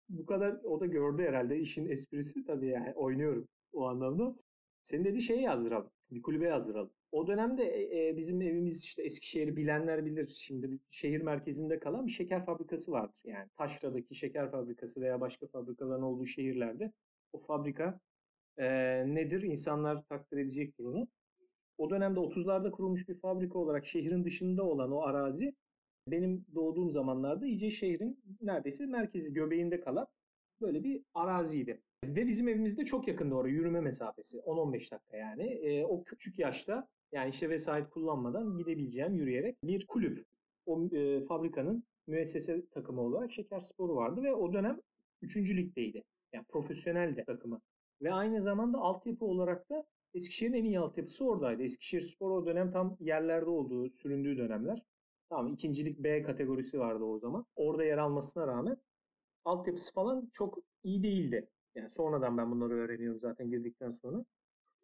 bu 0.10 0.26
kadar 0.26 0.58
o 0.64 0.80
da 0.80 0.86
gördü 0.86 1.24
herhalde 1.24 1.60
işin 1.60 1.90
esprisi 1.90 2.44
tabii 2.46 2.68
yani 2.68 2.94
oynuyorum 2.96 3.48
o 3.74 3.88
anlamda. 3.88 4.36
Senin 4.84 5.06
dedi 5.06 5.22
şey 5.22 5.41
yazdıralım. 5.41 5.91
Bir 6.12 6.22
kulübe 6.22 6.48
yazdıralım. 6.48 6.91
O 7.12 7.28
dönemde 7.28 7.63
e, 7.63 8.10
e, 8.10 8.17
bizim 8.17 8.41
evimiz 8.41 8.84
işte 8.84 9.04
Eskişehir'i 9.04 9.56
bilenler 9.58 10.06
bilir. 10.06 10.34
Şimdi 10.38 10.80
şehir 10.91 11.22
merkezinde 11.22 11.80
kalan 11.80 12.08
bir 12.08 12.12
şeker 12.12 12.46
fabrikası 12.46 12.91
vardır. 12.91 13.15
Yani 13.24 13.50
Taşra'daki 13.58 14.15
şeker 14.15 14.52
fabrikası 14.52 15.02
veya 15.02 15.22
başka 15.22 15.48
fabrikaların 15.48 16.04
olduğu 16.04 16.26
şehirlerde 16.26 16.91
o 17.34 17.39
fabrika 17.39 18.00
e, 18.58 18.67
nedir? 19.15 19.41
İnsanlar 19.41 20.04
takdir 20.04 20.38
edecektir 20.38 20.84
onu. 20.84 21.08
O 21.78 21.89
dönemde 21.89 22.20
30'larda 22.20 22.72
kurulmuş 22.72 23.10
bir 23.10 23.20
fabrika 23.20 23.60
olarak 23.60 23.88
şehrin 23.88 24.24
dışında 24.26 24.63
olan 24.63 24.91
o 24.91 25.02
arazi 25.02 25.56
benim 26.08 26.46
doğduğum 26.56 26.91
zamanlarda 26.91 27.46
iyice 27.46 27.72
şehrin 27.72 28.20
neredeyse 28.41 28.86
merkezi 28.86 29.34
göbeğinde 29.34 29.80
kalan 29.80 30.08
böyle 30.62 30.84
bir 30.84 31.04
araziydi. 31.13 31.82
Ve 32.06 32.28
bizim 32.28 32.48
evimizde 32.48 32.86
çok 32.86 33.08
yakında 33.08 33.36
oraya 33.36 33.50
yürüme 33.50 33.82
mesafesi 33.82 34.38
10-15 34.38 34.92
dakika 34.92 35.18
yani. 35.18 35.44
E, 35.44 35.86
o 35.86 36.04
küçük 36.04 36.40
yaşta 36.40 36.88
yani 37.12 37.30
işte 37.30 37.50
vesayet 37.50 37.90
kullanmadan 37.90 38.58
gidebileceğim 38.58 39.16
yürüyerek 39.16 39.58
bir 39.64 39.88
kulüp. 39.88 40.26
O 40.66 40.86
e, 40.86 41.26
fabrikanın 41.26 41.84
müessese 42.08 42.66
takımı 42.68 43.02
olarak 43.02 43.32
Şeker 43.32 43.62
Sporu 43.62 43.96
vardı 43.96 44.24
ve 44.24 44.34
o 44.34 44.54
dönem 44.54 44.82
3. 45.22 45.38
ligdeydi. 45.38 46.04
Yani 46.34 46.46
profesyonel 46.50 47.16
de 47.16 47.24
takımı. 47.24 47.62
Ve 48.02 48.14
aynı 48.14 48.42
zamanda 48.42 48.78
altyapı 48.78 49.26
olarak 49.26 49.70
da 49.70 49.84
Eskişehir'in 50.14 50.54
en 50.54 50.64
iyi 50.64 50.80
altyapısı 50.80 51.26
oradaydı. 51.26 51.64
Eskişehir 51.64 52.02
Spor 52.02 52.32
o 52.32 52.46
dönem 52.46 52.72
tam 52.72 52.98
yerlerde 53.00 53.50
olduğu, 53.50 53.90
süründüğü 53.90 54.38
dönemler. 54.38 54.82
Tamam 55.30 55.54
ikincilik 55.54 56.00
B 56.00 56.24
kategorisi 56.24 56.80
vardı 56.80 57.04
o 57.04 57.20
zaman. 57.20 57.46
Orada 57.56 57.84
yer 57.84 57.98
almasına 57.98 58.48
rağmen 58.48 58.78
altyapısı 59.46 59.94
falan 59.94 60.30
çok 60.34 60.58
iyi 60.84 61.04
değildi. 61.04 61.48
Yani 61.76 61.90
sonradan 61.90 62.38
ben 62.38 62.52
bunları 62.52 62.74
öğreniyorum 62.74 63.20
zaten 63.20 63.50
girdikten 63.50 63.92
sonra. 63.92 64.26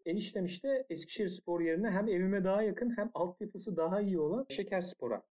Eniştem 0.05 0.45
işte 0.45 0.85
Eskişehir 0.89 1.29
Spor 1.29 1.61
yerine 1.61 1.89
hem 1.89 2.07
evime 2.07 2.43
daha 2.43 2.63
yakın 2.63 2.97
hem 2.97 3.11
altyapısı 3.13 3.77
daha 3.77 4.01
iyi 4.01 4.19
olan 4.19 4.45
Şeker 4.49 4.81
Spor'a 4.81 5.23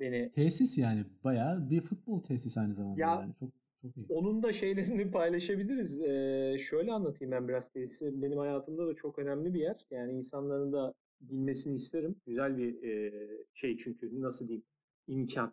beni 0.00 0.30
Tesis 0.30 0.78
yani 0.78 1.04
bayağı 1.24 1.70
bir 1.70 1.80
futbol 1.80 2.22
tesisi 2.22 2.60
aynı 2.60 2.74
zamanda. 2.74 3.00
Ya, 3.00 3.08
yani. 3.08 3.32
Çok 3.40 3.50
çok 3.82 3.96
iyi. 3.96 4.06
Onun 4.08 4.42
da 4.42 4.52
şeylerini 4.52 5.10
paylaşabiliriz. 5.10 6.00
Ee, 6.00 6.56
şöyle 6.60 6.92
anlatayım 6.92 7.32
ben 7.32 7.48
biraz 7.48 7.72
tesisi. 7.72 8.22
Benim 8.22 8.38
hayatımda 8.38 8.86
da 8.86 8.94
çok 8.94 9.18
önemli 9.18 9.54
bir 9.54 9.60
yer. 9.60 9.86
Yani 9.90 10.12
insanların 10.12 10.72
da 10.72 10.94
bilmesini 11.20 11.74
isterim. 11.74 12.16
Güzel 12.26 12.56
bir 12.56 12.82
e, 12.82 13.12
şey 13.54 13.76
çünkü 13.76 14.20
nasıl 14.20 14.48
diyeyim 14.48 14.64
imkan 15.06 15.52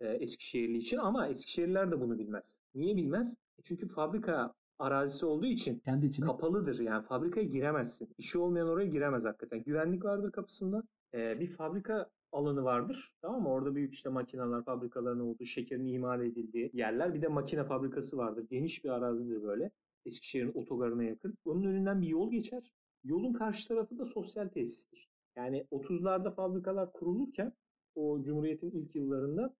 e, 0.00 0.08
Eskişehirli 0.08 0.78
için 0.78 0.96
ama 0.96 1.28
Eskişehirliler 1.28 1.90
de 1.90 2.00
bunu 2.00 2.18
bilmez. 2.18 2.56
Niye 2.74 2.96
bilmez? 2.96 3.36
E, 3.58 3.62
Çünkü 3.62 3.88
fabrika 3.88 4.54
arazisi 4.78 5.26
olduğu 5.26 5.46
için 5.46 5.78
Kendi 5.78 6.06
içinde 6.06 6.26
kapalıdır. 6.26 6.78
Yani 6.80 7.06
fabrikaya 7.06 7.46
giremezsin. 7.46 8.08
İşi 8.18 8.38
olmayan 8.38 8.68
oraya 8.68 8.86
giremez 8.86 9.24
hakikaten. 9.24 9.62
Güvenlik 9.62 10.04
vardır 10.04 10.32
kapısında. 10.32 10.82
Ee, 11.14 11.40
bir 11.40 11.46
fabrika 11.46 12.10
alanı 12.32 12.64
vardır. 12.64 13.12
Tamam 13.22 13.42
mı? 13.42 13.48
Orada 13.48 13.74
büyük 13.74 13.94
işte 13.94 14.08
makineler, 14.08 14.64
fabrikaların 14.64 15.20
olduğu, 15.20 15.44
şekerin 15.44 15.86
imal 15.86 16.22
edildiği 16.22 16.70
yerler. 16.74 17.14
Bir 17.14 17.22
de 17.22 17.28
makine 17.28 17.64
fabrikası 17.64 18.16
vardır. 18.16 18.46
Geniş 18.50 18.84
bir 18.84 18.90
arazidir 18.90 19.42
böyle. 19.42 19.70
Eskişehir'in 20.06 20.52
otogarına 20.54 21.04
yakın. 21.04 21.34
Onun 21.44 21.64
önünden 21.64 22.02
bir 22.02 22.08
yol 22.08 22.30
geçer. 22.30 22.72
Yolun 23.04 23.32
karşı 23.32 23.68
tarafı 23.68 23.98
da 23.98 24.04
sosyal 24.04 24.48
tesistir. 24.48 25.08
Yani 25.36 25.66
30'larda 25.70 26.34
fabrikalar 26.34 26.92
kurulurken 26.92 27.52
o 27.94 28.22
Cumhuriyet'in 28.22 28.70
ilk 28.70 28.94
yıllarında 28.94 29.54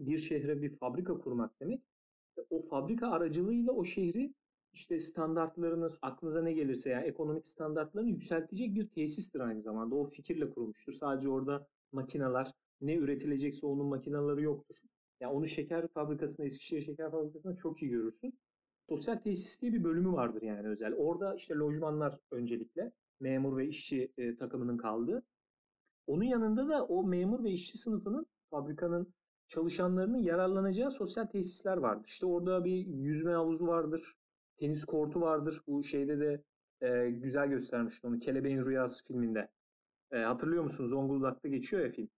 bir 0.00 0.18
şehre 0.18 0.62
bir 0.62 0.76
fabrika 0.76 1.18
kurmak 1.18 1.60
demek. 1.60 1.82
O 2.50 2.62
fabrika 2.62 3.10
aracılığıyla 3.10 3.72
o 3.72 3.84
şehri 3.84 4.34
işte 4.72 5.00
standartlarını 5.00 5.88
aklınıza 6.02 6.42
ne 6.42 6.52
gelirse 6.52 6.90
yani 6.90 7.06
ekonomik 7.06 7.46
standartlarını 7.46 8.08
yükseltecek 8.10 8.74
bir 8.74 8.88
tesistir 8.88 9.40
aynı 9.40 9.62
zamanda. 9.62 9.94
O 9.94 10.10
fikirle 10.10 10.50
kurulmuştur. 10.50 10.92
Sadece 10.92 11.28
orada 11.28 11.66
makineler 11.92 12.52
ne 12.80 12.94
üretilecekse 12.94 13.66
onun 13.66 13.86
makineleri 13.86 14.42
yoktur. 14.42 14.76
Yani 15.20 15.32
onu 15.32 15.46
şeker 15.46 15.88
fabrikasında, 15.88 16.46
Eskişehir 16.46 16.82
Şeker 16.82 17.10
Fabrikası'nda 17.10 17.56
çok 17.56 17.82
iyi 17.82 17.90
görürsün. 17.90 18.38
Sosyal 18.88 19.16
tesis 19.16 19.60
diye 19.60 19.72
bir 19.72 19.84
bölümü 19.84 20.12
vardır 20.12 20.42
yani 20.42 20.68
özel. 20.68 20.94
Orada 20.94 21.34
işte 21.34 21.54
lojmanlar 21.54 22.18
öncelikle 22.30 22.92
memur 23.20 23.56
ve 23.56 23.68
işçi 23.68 24.12
e, 24.18 24.36
takımının 24.36 24.76
kaldığı. 24.76 25.22
Onun 26.06 26.24
yanında 26.24 26.68
da 26.68 26.84
o 26.86 27.04
memur 27.04 27.44
ve 27.44 27.50
işçi 27.50 27.78
sınıfının 27.78 28.26
fabrikanın 28.50 29.14
çalışanlarının 29.50 30.18
yararlanacağı 30.18 30.90
sosyal 30.90 31.26
tesisler 31.26 31.76
vardır. 31.76 32.08
İşte 32.08 32.26
orada 32.26 32.64
bir 32.64 32.86
yüzme 32.86 33.32
havuzu 33.32 33.66
vardır, 33.66 34.16
tenis 34.56 34.84
kortu 34.84 35.20
vardır. 35.20 35.62
Bu 35.66 35.82
şeyde 35.84 36.20
de 36.20 36.42
e, 36.80 37.10
güzel 37.10 37.48
göstermişti 37.48 38.06
onu. 38.06 38.18
Kelebeğin 38.18 38.64
Rüyası 38.64 39.04
filminde. 39.04 39.48
E, 40.12 40.18
hatırlıyor 40.18 40.62
musun? 40.62 40.86
Zonguldak'ta 40.86 41.48
geçiyor 41.48 41.82
ya 41.84 41.90
film. 41.92 42.08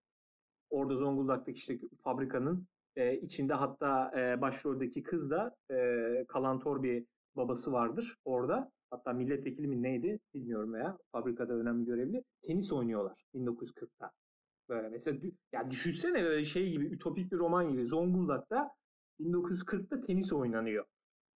Orada 0.71 0.97
Zonguldak'taki 0.97 1.59
işte 1.59 1.79
fabrikanın 2.05 2.67
e, 2.97 3.17
içinde 3.17 3.55
hatta 3.55 4.13
e, 4.21 4.41
başroldeki 4.41 5.03
kız 5.03 5.31
da 5.31 5.57
e, 5.71 6.25
kalantor 6.29 6.83
bir 6.83 7.05
babası 7.37 7.73
vardır 7.73 8.17
orada. 8.25 8.71
Hatta 8.91 9.13
milletvekili 9.13 9.67
mi 9.67 9.83
neydi 9.83 10.19
bilmiyorum 10.35 10.73
veya 10.73 10.99
fabrikada 11.13 11.53
önemli 11.53 11.85
görevli. 11.85 12.25
Tenis 12.43 12.73
oynuyorlar 12.73 13.25
1940'ta. 13.35 14.11
Böyle 14.73 14.89
mesela 14.89 15.17
dü- 15.19 15.33
ya 15.53 15.71
düşünsene 15.71 16.25
böyle 16.25 16.45
şey 16.45 16.71
gibi 16.71 16.87
ütopik 16.87 17.33
bir 17.33 17.39
roman 17.39 17.71
gibi 17.73 17.87
Zonguldak'ta 17.87 18.71
1940'ta 19.21 20.01
tenis 20.01 20.33
oynanıyor. 20.33 20.85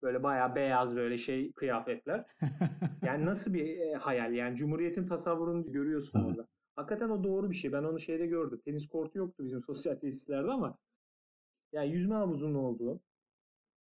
Böyle 0.03 0.22
bayağı 0.22 0.55
beyaz 0.55 0.96
böyle 0.96 1.18
şey 1.18 1.53
kıyafetler. 1.53 2.25
Yani 3.03 3.25
nasıl 3.27 3.55
bir 3.55 3.79
e, 3.79 3.94
hayal 3.94 4.35
yani 4.35 4.57
Cumhuriyet'in 4.57 5.07
tasavvurunu 5.07 5.72
görüyorsun 5.72 6.20
Tabii. 6.20 6.31
orada. 6.31 6.46
Hakikaten 6.77 7.09
o 7.09 7.25
doğru 7.25 7.51
bir 7.51 7.55
şey. 7.55 7.72
Ben 7.72 7.83
onu 7.85 8.01
şeyde 8.01 8.27
gördüm. 8.27 8.61
Tenis 8.64 8.88
kortu 8.88 9.18
yoktu 9.18 9.44
bizim 9.44 9.62
sosyal 9.66 9.94
tesislerde 9.94 10.51
ama 10.51 10.79
yani 11.72 11.90
yüzme 11.92 12.14
havuzunun 12.14 12.55
olduğu, 12.55 13.01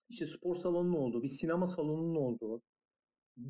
işte 0.08 0.26
spor 0.26 0.56
salonunun 0.56 0.96
olduğu, 0.96 1.22
bir 1.22 1.28
sinema 1.28 1.66
salonunun 1.66 2.16
olduğu, 2.16 2.62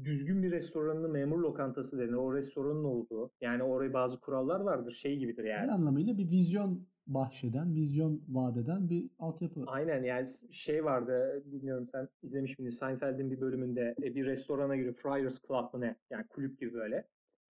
düzgün 0.04 0.42
bir 0.42 0.50
restoranın 0.50 1.10
memur 1.10 1.38
lokantası 1.38 1.98
denir. 1.98 2.12
O 2.12 2.34
restoranın 2.34 2.84
olduğu. 2.84 3.30
Yani 3.40 3.62
oraya 3.62 3.92
bazı 3.92 4.20
kurallar 4.20 4.60
vardır. 4.60 4.92
Şey 4.92 5.18
gibidir 5.18 5.44
Her 5.44 5.48
yani. 5.48 5.72
anlamıyla 5.72 6.18
bir 6.18 6.30
vizyon 6.30 6.86
bahşeden, 7.06 7.74
vizyon 7.74 8.22
vadeden 8.28 8.88
bir 8.90 9.10
altyapı. 9.18 9.64
Aynen 9.66 10.02
yani 10.02 10.26
şey 10.52 10.84
vardı 10.84 11.42
bilmiyorum 11.46 11.88
sen 11.92 12.08
izlemiş 12.22 12.58
miydin 12.58 12.70
Seinfeld'in 12.70 13.30
bir 13.30 13.40
bölümünde 13.40 13.94
e, 14.02 14.14
bir 14.14 14.26
restorana 14.26 14.76
giriyor 14.76 14.94
Friars 14.94 15.38
Club 15.48 15.74
mı 15.74 15.80
ne 15.80 15.96
yani 16.10 16.26
kulüp 16.26 16.60
gibi 16.60 16.74
böyle. 16.74 17.04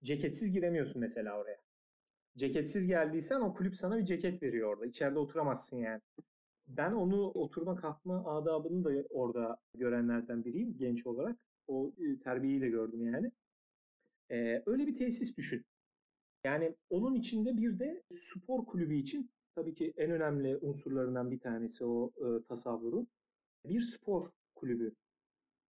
Ceketsiz 0.03 0.53
giremiyorsun 0.53 1.01
mesela 1.01 1.39
oraya. 1.41 1.59
Ceketsiz 2.37 2.87
geldiysen 2.87 3.41
o 3.41 3.55
kulüp 3.55 3.77
sana 3.77 3.99
bir 3.99 4.05
ceket 4.05 4.43
veriyor 4.43 4.73
orada. 4.73 4.87
İçeride 4.87 5.19
oturamazsın 5.19 5.77
yani. 5.77 6.01
Ben 6.69 6.93
onu 6.93 7.29
oturma 7.29 7.77
kalkma 7.77 8.25
adabını 8.25 8.85
da 8.85 9.07
orada 9.11 9.57
görenlerden 9.75 10.45
biriyim 10.45 10.77
genç 10.79 11.07
olarak. 11.07 11.37
O 11.69 11.93
terbiyeyi 12.25 12.61
de 12.61 12.69
gördüm 12.69 13.13
yani. 13.13 13.33
Ee, 14.31 14.63
öyle 14.67 14.87
bir 14.87 14.97
tesis 14.97 15.37
düşün. 15.37 15.65
Yani 16.45 16.75
onun 16.91 17.15
içinde 17.15 17.57
bir 17.57 17.79
de 17.79 18.03
spor 18.15 18.67
kulübü 18.67 18.95
için 18.95 19.31
tabii 19.55 19.75
ki 19.75 19.95
en 19.97 20.11
önemli 20.11 20.57
unsurlarından 20.57 21.31
bir 21.31 21.41
tanesi 21.41 21.85
o 21.85 22.13
e, 22.17 22.43
tasavvurun 22.49 23.09
bir 23.67 23.83
spor 23.83 24.31
kulübü 24.55 24.95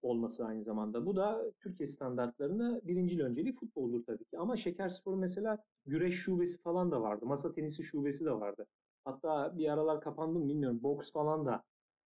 olması 0.01 0.45
aynı 0.45 0.63
zamanda. 0.63 1.05
Bu 1.05 1.15
da 1.15 1.51
Türkiye 1.59 1.87
standartlarına 1.87 2.81
birincil 2.83 3.19
önceliği 3.19 3.55
futboldur 3.55 4.03
tabii 4.05 4.25
ki. 4.25 4.37
Ama 4.37 4.57
Şekerspor'un 4.57 5.19
mesela 5.19 5.63
güreş 5.85 6.15
şubesi 6.15 6.57
falan 6.61 6.91
da 6.91 7.01
vardı. 7.01 7.25
Masa 7.25 7.53
tenisi 7.53 7.83
şubesi 7.83 8.25
de 8.25 8.31
vardı. 8.31 8.67
Hatta 9.05 9.57
bir 9.57 9.69
aralar 9.73 10.01
kapandı 10.01 10.39
mı 10.39 10.49
bilmiyorum. 10.49 10.83
Boks 10.83 11.11
falan 11.11 11.45
da 11.45 11.63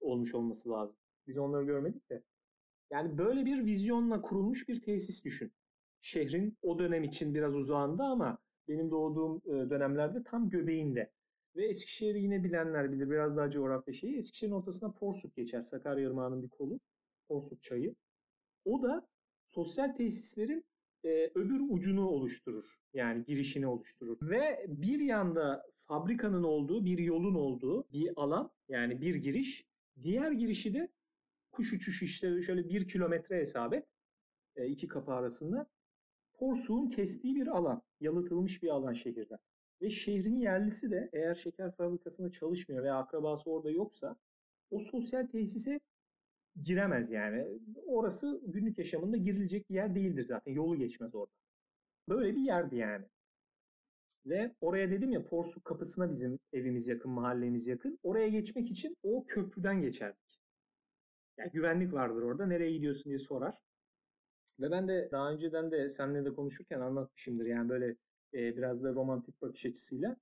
olmuş 0.01 0.35
olması 0.35 0.69
lazım. 0.69 0.95
Biz 1.27 1.37
onları 1.37 1.63
görmedik 1.65 2.09
de. 2.09 2.23
Yani 2.93 3.17
böyle 3.17 3.45
bir 3.45 3.65
vizyonla 3.65 4.21
kurulmuş 4.21 4.69
bir 4.69 4.81
tesis 4.81 5.25
düşün. 5.25 5.51
Şehrin 6.01 6.57
o 6.61 6.79
dönem 6.79 7.03
için 7.03 7.35
biraz 7.35 7.55
uzağında 7.55 8.03
ama 8.03 8.37
benim 8.67 8.91
doğduğum 8.91 9.41
dönemlerde 9.69 10.23
tam 10.23 10.49
göbeğinde. 10.49 11.11
Ve 11.55 11.65
Eskişehir'i 11.65 12.21
yine 12.21 12.43
bilenler 12.43 12.91
bilir. 12.91 13.09
Biraz 13.09 13.37
daha 13.37 13.51
coğrafya 13.51 13.93
şeyi. 13.93 14.17
Eskişehir'in 14.17 14.55
ortasına 14.55 14.91
Porsuk 14.91 15.35
geçer. 15.35 15.61
Sakarya 15.61 16.07
Irmağı'nın 16.07 16.43
bir 16.43 16.49
kolu. 16.49 16.79
Porsuk 17.27 17.63
Çayı. 17.63 17.95
O 18.65 18.83
da 18.83 19.07
sosyal 19.47 19.89
tesislerin 19.89 20.65
e, 21.03 21.31
öbür 21.35 21.61
ucunu 21.69 22.07
oluşturur. 22.07 22.65
Yani 22.93 23.25
girişini 23.25 23.67
oluşturur. 23.67 24.17
Ve 24.21 24.65
bir 24.67 24.99
yanda 24.99 25.65
fabrikanın 25.87 26.43
olduğu, 26.43 26.85
bir 26.85 26.97
yolun 26.97 27.35
olduğu 27.35 27.87
bir 27.93 28.13
alan. 28.15 28.51
Yani 28.69 29.01
bir 29.01 29.15
giriş. 29.15 29.65
Diğer 30.03 30.31
girişi 30.31 30.73
de 30.73 30.89
kuş 31.53 31.73
uçuşu 31.73 32.05
işte 32.05 32.41
şöyle 32.41 32.69
bir 32.69 32.87
kilometre 32.87 33.37
hesap 33.39 33.73
et. 33.73 33.85
E, 34.55 34.67
iki 34.67 34.87
kapı 34.87 35.11
arasında. 35.13 35.67
Porsuğun 36.33 36.89
kestiği 36.89 37.35
bir 37.35 37.47
alan. 37.47 37.81
Yalıtılmış 37.99 38.63
bir 38.63 38.69
alan 38.69 38.93
şehirden. 38.93 39.39
Ve 39.81 39.89
şehrin 39.89 40.37
yerlisi 40.37 40.91
de 40.91 41.09
eğer 41.13 41.35
şeker 41.35 41.71
fabrikasında 41.75 42.31
çalışmıyor 42.31 42.83
veya 42.83 42.95
akrabası 42.95 43.51
orada 43.51 43.71
yoksa 43.71 44.15
o 44.71 44.79
sosyal 44.79 45.27
tesise 45.27 45.79
giremez 46.63 47.11
yani. 47.11 47.47
Orası 47.85 48.41
günlük 48.47 48.77
yaşamında 48.77 49.17
girilecek 49.17 49.69
bir 49.69 49.75
yer 49.75 49.95
değildir 49.95 50.25
zaten. 50.25 50.51
Yolu 50.51 50.77
geçmez 50.77 51.15
orada. 51.15 51.31
Böyle 52.09 52.35
bir 52.35 52.41
yerdi 52.41 52.75
yani. 52.75 53.05
Ve 54.25 54.55
oraya 54.61 54.91
dedim 54.91 55.11
ya 55.11 55.25
Porsuk 55.25 55.65
kapısına 55.65 56.09
bizim 56.09 56.39
evimiz 56.53 56.87
yakın, 56.87 57.11
mahallemiz 57.11 57.67
yakın. 57.67 57.99
Oraya 58.03 58.29
geçmek 58.29 58.71
için 58.71 58.97
o 59.03 59.25
köprüden 59.27 59.81
geçerdik. 59.81 60.22
Yani 61.37 61.51
güvenlik 61.51 61.93
vardır 61.93 62.21
orada. 62.21 62.45
Nereye 62.45 62.71
gidiyorsun 62.71 63.05
diye 63.05 63.19
sorar. 63.19 63.55
Ve 64.59 64.71
ben 64.71 64.87
de 64.87 65.09
daha 65.11 65.31
önceden 65.31 65.71
de 65.71 65.89
seninle 65.89 66.25
de 66.25 66.33
konuşurken 66.33 66.79
anlatmışımdır. 66.79 67.45
Yani 67.45 67.69
böyle 67.69 67.95
e, 68.33 68.57
biraz 68.57 68.83
da 68.83 68.93
romantik 68.93 69.41
bakış 69.41 69.65
açısıyla. 69.65 70.17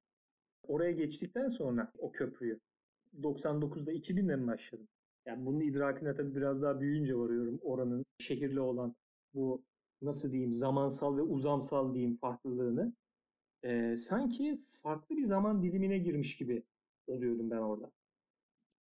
Oraya 0.67 0.91
geçtikten 0.91 1.47
sonra 1.47 1.91
o 1.97 2.12
köprüyü 2.12 2.60
99'da 3.21 3.91
2000'le 3.93 4.36
mi 4.36 4.47
başladım? 4.47 4.88
Yani 5.26 5.45
bunun 5.45 5.60
idrakine 5.60 6.15
tabii 6.15 6.36
biraz 6.36 6.62
daha 6.62 6.80
büyüyünce 6.82 7.15
varıyorum. 7.17 7.60
Oranın 7.63 8.06
şehirle 8.19 8.62
olan 8.62 8.95
bu 9.34 9.63
nasıl 10.02 10.32
diyeyim 10.32 10.54
zamansal 10.54 11.17
ve 11.17 11.21
uzamsal 11.21 11.93
diyeyim 11.93 12.17
farklılığını. 12.17 12.93
Ee, 13.63 13.95
sanki 13.97 14.62
farklı 14.84 15.17
bir 15.17 15.26
zaman 15.26 15.63
dilimine 15.63 15.97
girmiş 15.97 16.38
gibi 16.38 16.63
oluyordum 17.08 17.52
ben 17.52 17.58
orada. 17.58 17.91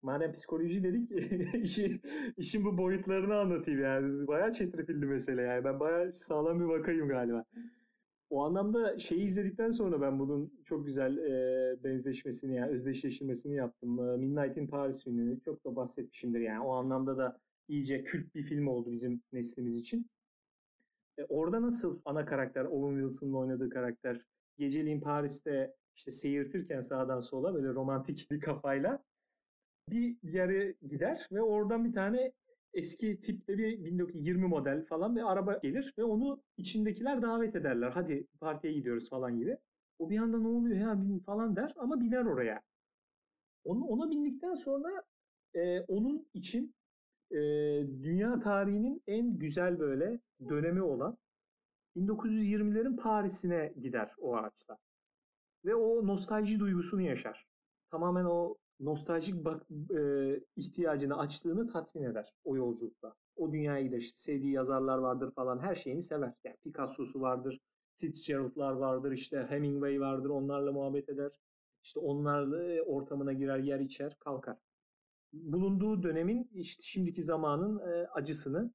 Madem 0.02 0.34
psikoloji 0.34 0.84
dedik 0.84 1.12
işi, 1.64 2.02
işin 2.38 2.66
bu 2.66 2.78
boyutlarını 2.78 3.36
anlatayım 3.36 3.82
yani. 3.82 4.28
Bayağı 4.28 4.52
çetrefilli 4.52 5.06
mesele 5.06 5.42
yani. 5.42 5.64
Ben 5.64 5.80
bayağı 5.80 6.12
sağlam 6.12 6.60
bir 6.60 6.66
vakayım 6.66 7.08
galiba. 7.08 7.46
O 8.30 8.44
anlamda 8.46 9.00
şeyi 9.00 9.26
izledikten 9.26 9.72
sonra 9.72 10.02
ben 10.02 10.20
bunun 10.20 10.54
çok 10.66 10.86
güzel 10.86 11.18
e, 11.18 11.84
benzeşmesini 11.84 12.56
yani 12.56 12.72
özdeşleştirmesini 12.72 13.56
yaptım. 13.56 14.10
E, 14.10 14.18
Midnight 14.18 14.58
in 14.58 14.68
Paris 14.68 15.04
filmini 15.04 15.40
çok 15.42 15.66
da 15.66 15.76
bahsetmişimdir 15.76 16.40
yani. 16.40 16.60
O 16.66 16.74
anlamda 16.74 17.18
da 17.18 17.40
iyice 17.68 18.04
kült 18.04 18.36
bir 18.36 18.44
film 18.44 18.68
oldu 18.68 18.92
bizim 18.92 19.22
neslimiz 19.34 19.76
için. 19.76 20.10
E, 21.18 21.24
orada 21.24 21.62
nasıl 21.62 22.02
ana 22.06 22.26
karakter, 22.26 22.66
Owen 22.66 23.02
Wilson'ın 23.02 23.34
oynadığı 23.34 23.70
karakter 23.70 24.22
geceliğin 24.58 25.02
Paris'te 25.02 25.76
işte 25.96 26.12
seyirtirken 26.12 26.82
sağdan 26.82 27.20
sola 27.20 27.54
böyle 27.56 27.68
romantik 27.68 28.32
bir 28.32 28.40
kafayla 28.40 29.04
bir 29.90 30.18
yere 30.24 30.76
gider 30.90 31.28
ve 31.32 31.42
oradan 31.42 31.86
bir 31.86 31.94
tane 31.94 32.32
eski 32.74 33.22
tipte 33.22 33.58
bir 33.58 33.86
1920 33.86 34.48
model 34.48 34.86
falan 34.86 35.16
bir 35.16 35.32
araba 35.32 35.54
gelir 35.54 35.94
ve 35.98 36.04
onu 36.04 36.42
içindekiler 36.58 37.22
davet 37.22 37.56
ederler. 37.56 37.92
Hadi 37.94 38.28
partiye 38.40 38.74
gidiyoruz 38.74 39.10
falan 39.10 39.38
gibi. 39.38 39.58
O 40.00 40.10
bir 40.10 40.18
anda 40.18 40.40
ne 40.40 40.48
oluyor 40.48 40.78
ya 40.78 40.98
falan 41.26 41.56
der 41.56 41.74
ama 41.76 42.00
biner 42.00 42.26
oraya. 42.26 42.62
Onu, 43.64 43.86
ona 43.86 44.12
bindikten 44.12 44.56
sonra 44.56 45.04
e, 45.56 45.82
onun 45.82 46.28
için 46.34 46.76
e, 47.32 47.38
dünya 48.04 48.40
tarihinin 48.40 49.04
en 49.08 49.40
güzel 49.40 49.80
böyle 49.80 50.20
dönemi 50.50 50.82
olan 50.82 51.18
1920'lerin 51.98 52.96
Paris'ine 52.96 53.74
gider 53.82 54.12
o 54.18 54.36
ağaçta. 54.36 54.78
Ve 55.66 55.76
o 55.76 56.08
nostalji 56.08 56.60
duygusunu 56.60 57.02
yaşar. 57.02 57.46
Tamamen 57.92 58.26
o 58.26 58.58
nostaljik 58.80 59.46
bak, 59.46 59.68
e, 59.92 60.00
ihtiyacını 60.56 61.18
açtığını 61.18 61.68
tatmin 61.68 62.04
eder 62.04 62.34
o 62.44 62.56
yolculukta. 62.56 63.14
O 63.36 63.52
dünyaya 63.52 63.82
gider 63.82 63.98
işte 63.98 64.18
sevdiği 64.18 64.54
yazarlar 64.54 64.98
vardır 64.98 65.32
falan 65.32 65.60
her 65.60 65.76
şeyini 65.76 66.04
sever. 66.04 66.34
Yani 66.44 66.58
Picasso'su 66.64 67.22
vardır, 67.22 67.60
Fitzgerald'lar 67.98 68.72
vardır, 68.72 69.12
işte 69.12 69.46
Hemingway 69.50 70.00
vardır 70.00 70.30
onlarla 70.30 70.72
muhabbet 70.72 71.10
eder. 71.10 71.32
İşte 71.84 72.00
onlarla 72.00 72.82
ortamına 72.84 73.34
girer, 73.34 73.60
yer 73.60 73.80
içer, 73.80 74.18
kalkar. 74.20 74.58
Bulunduğu 75.34 76.04
dönemin 76.04 76.50
işte 76.54 76.84
şimdiki 76.84 77.24
zamanın 77.24 77.80
e, 77.80 78.08
acısını 78.08 78.72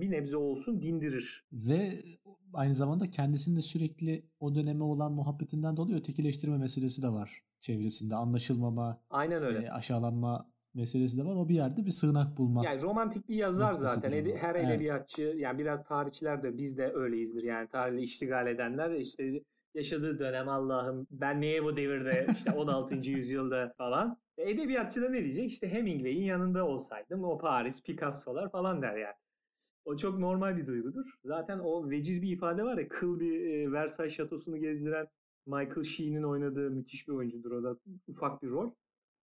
bir 0.00 0.10
nebze 0.10 0.36
olsun 0.36 0.82
dindirir. 0.82 1.44
Ve 1.52 2.04
aynı 2.52 2.74
zamanda 2.74 3.10
kendisinde 3.10 3.62
sürekli 3.62 4.26
o 4.40 4.54
döneme 4.54 4.84
olan 4.84 5.12
muhabbetinden 5.12 5.76
dolayı 5.76 5.96
ötekileştirme 5.96 6.58
meselesi 6.58 7.02
de 7.02 7.08
var 7.08 7.42
çevresinde. 7.60 8.14
Anlaşılmama, 8.14 9.00
Aynen 9.10 9.42
öyle. 9.42 9.66
E, 9.66 9.70
aşağılanma 9.70 10.50
meselesi 10.74 11.18
de 11.18 11.24
var. 11.24 11.36
O 11.36 11.48
bir 11.48 11.54
yerde 11.54 11.86
bir 11.86 11.90
sığınak 11.90 12.38
bulma. 12.38 12.64
Yani 12.64 12.82
romantik 12.82 13.28
bir 13.28 13.36
yazar 13.36 13.74
zaten. 13.74 14.12
Ede, 14.12 14.36
her 14.36 14.54
evet. 14.54 14.68
edebiyatçı 14.68 15.22
yani 15.22 15.58
biraz 15.58 15.84
tarihçiler 15.84 16.42
de 16.42 16.58
biz 16.58 16.78
de 16.78 16.92
öyleyizdir. 16.92 17.42
Yani 17.42 17.68
tarihle 17.68 18.02
iştigal 18.02 18.46
edenler 18.46 18.90
işte 18.90 19.42
yaşadığı 19.74 20.18
dönem 20.18 20.48
Allah'ım 20.48 21.06
ben 21.10 21.40
niye 21.40 21.64
bu 21.64 21.76
devirde 21.76 22.26
işte 22.36 22.52
16. 22.56 22.94
yüzyılda 22.94 23.74
falan. 23.78 24.18
Edebiyatçı 24.38 25.02
da 25.02 25.08
ne 25.08 25.22
diyecek? 25.22 25.50
İşte 25.50 25.68
Hemingway'in 25.68 26.22
yanında 26.22 26.66
olsaydım 26.66 27.24
o 27.24 27.38
Paris, 27.38 27.82
Picasso'lar 27.82 28.50
falan 28.50 28.82
der 28.82 28.96
yani. 28.96 29.14
O 29.84 29.96
çok 29.96 30.18
normal 30.18 30.56
bir 30.56 30.66
duygudur. 30.66 31.14
Zaten 31.24 31.58
o 31.58 31.90
veciz 31.90 32.22
bir 32.22 32.32
ifade 32.32 32.64
var 32.64 32.78
ya 32.78 32.88
kıl 32.88 33.20
bir 33.20 33.40
e, 33.40 33.72
Versailles 33.72 34.14
şatosunu 34.14 34.56
gezdiren 34.56 35.08
Michael 35.46 35.84
Sheen'in 35.84 36.22
oynadığı 36.22 36.70
müthiş 36.70 37.08
bir 37.08 37.12
oyuncudur 37.12 37.50
o 37.50 37.62
da 37.62 37.76
ufak 38.08 38.42
bir 38.42 38.50
rol. 38.50 38.72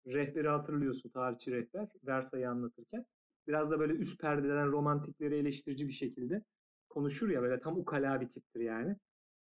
Rehberi 0.08 0.48
hatırlıyorsun 0.48 1.10
tarihçi 1.10 1.52
rehber 1.52 1.88
Versailles'i 2.04 2.48
anlatırken. 2.48 3.06
Biraz 3.48 3.72
da 3.72 3.80
böyle 3.80 3.94
üst 3.94 4.20
perdeden 4.20 4.72
romantikleri 4.72 5.36
eleştirici 5.36 5.88
bir 5.88 5.94
şekilde 5.94 6.44
konuşur 6.90 7.30
ya 7.30 7.42
böyle 7.42 7.60
tam 7.60 7.78
ukala 7.78 8.22
bir 8.22 8.28
tiptir 8.28 8.60
yani. 8.60 8.96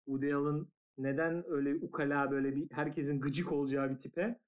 Woody 0.05 0.35
Allen 0.35 0.67
neden 0.99 1.45
öyle 1.51 1.75
ukala 1.75 2.31
böyle 2.31 2.57
bir 2.57 2.71
herkesin 2.71 3.21
gıcık 3.21 3.53
olacağı 3.53 3.91
bir 3.91 3.97
tipe 3.97 4.39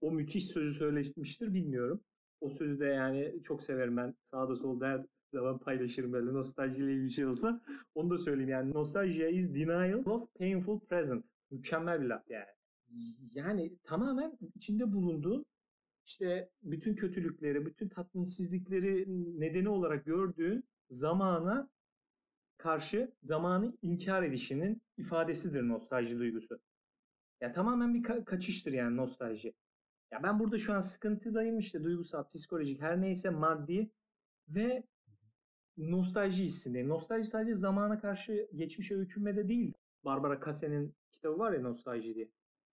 o 0.00 0.12
müthiş 0.12 0.46
sözü 0.46 0.74
söylemiştir 0.74 1.54
bilmiyorum. 1.54 2.00
O 2.40 2.48
sözü 2.48 2.80
de 2.80 2.84
yani 2.84 3.42
çok 3.44 3.62
severim 3.62 3.96
ben. 3.96 4.14
Sağda 4.30 4.56
solda 4.56 5.06
zaman 5.32 5.58
paylaşırım 5.58 6.12
böyle 6.12 6.32
nostaljiyle 6.32 7.04
bir 7.04 7.10
şey 7.10 7.26
olsa. 7.26 7.60
Onu 7.94 8.10
da 8.10 8.18
söyleyeyim 8.18 8.50
yani 8.50 8.74
nostalgia 8.74 9.28
is 9.28 9.54
denial 9.54 10.04
of 10.06 10.34
painful 10.34 10.80
present. 10.80 11.24
Mükemmel 11.50 12.00
bir 12.02 12.06
laf 12.06 12.30
yani. 12.30 12.46
Yani 13.32 13.76
tamamen 13.84 14.38
içinde 14.54 14.92
bulunduğu 14.92 15.44
işte 16.06 16.50
bütün 16.62 16.94
kötülükleri, 16.94 17.66
bütün 17.66 17.88
tatminsizlikleri 17.88 19.04
nedeni 19.40 19.68
olarak 19.68 20.04
gördüğün 20.04 20.64
zamana 20.90 21.68
karşı 22.56 23.12
zamanı 23.22 23.76
inkar 23.82 24.22
edişinin 24.22 24.82
ifadesidir 24.96 25.68
nostalji 25.68 26.18
duygusu. 26.18 26.58
Ya 27.40 27.52
tamamen 27.52 27.94
bir 27.94 28.02
ka- 28.02 28.24
kaçıştır 28.24 28.72
yani 28.72 28.96
nostalji. 28.96 29.52
Ya 30.10 30.22
ben 30.22 30.40
burada 30.40 30.58
şu 30.58 30.72
an 30.72 30.80
sıkıntıdayım 30.80 31.58
işte 31.58 31.84
duygusal, 31.84 32.28
psikolojik 32.28 32.80
her 32.80 33.00
neyse 33.00 33.30
maddi 33.30 33.90
ve 34.48 34.82
nostalji 35.76 36.44
hissindeyim. 36.44 36.88
Nostalji 36.88 37.28
sadece 37.28 37.54
zamana 37.54 38.00
karşı 38.00 38.48
geçmişe 38.54 38.96
öykünmede 38.96 39.48
değil. 39.48 39.72
Barbara 40.04 40.40
Kasse'nin 40.40 40.94
kitabı 41.12 41.38
var 41.38 41.52
ya 41.52 41.60
Nostalji 41.60 42.14
diye. 42.14 42.28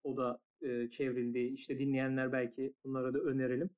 O 0.04 0.18
da 0.18 0.40
e, 0.62 0.90
çevrildi. 0.90 1.40
İşte 1.40 1.80
dinleyenler 1.80 2.32
belki 2.32 2.74
bunlara 2.84 3.14
da 3.14 3.20
önerelim. 3.20 3.70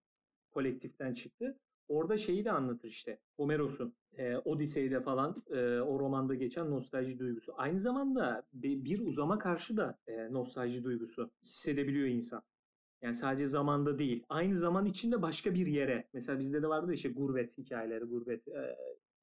Kolektiften 0.51 1.13
çıktı. 1.13 1.59
Orada 1.87 2.17
şeyi 2.17 2.45
de 2.45 2.51
anlatır 2.51 2.87
işte. 2.87 3.19
Homeros'un 3.37 3.93
e, 4.17 4.37
Odise'de 4.37 5.01
falan 5.01 5.43
e, 5.49 5.79
o 5.79 5.99
romanda 5.99 6.35
geçen 6.35 6.71
nostalji 6.71 7.19
duygusu. 7.19 7.53
Aynı 7.57 7.79
zamanda 7.79 8.43
bir, 8.53 8.85
bir 8.85 8.99
uzama 8.99 9.39
karşı 9.39 9.77
da 9.77 9.97
e, 10.07 10.33
nostalji 10.33 10.83
duygusu 10.83 11.31
hissedebiliyor 11.43 12.07
insan. 12.07 12.41
Yani 13.01 13.15
sadece 13.15 13.47
zamanda 13.47 13.99
değil. 13.99 14.23
Aynı 14.29 14.57
zaman 14.57 14.85
içinde 14.85 15.21
başka 15.21 15.53
bir 15.53 15.67
yere. 15.67 16.07
Mesela 16.13 16.39
bizde 16.39 16.61
de 16.61 16.67
vardır 16.67 16.93
işte 16.93 17.09
gurbet 17.09 17.57
hikayeleri, 17.57 18.03
gurbet 18.03 18.47
e, 18.47 18.75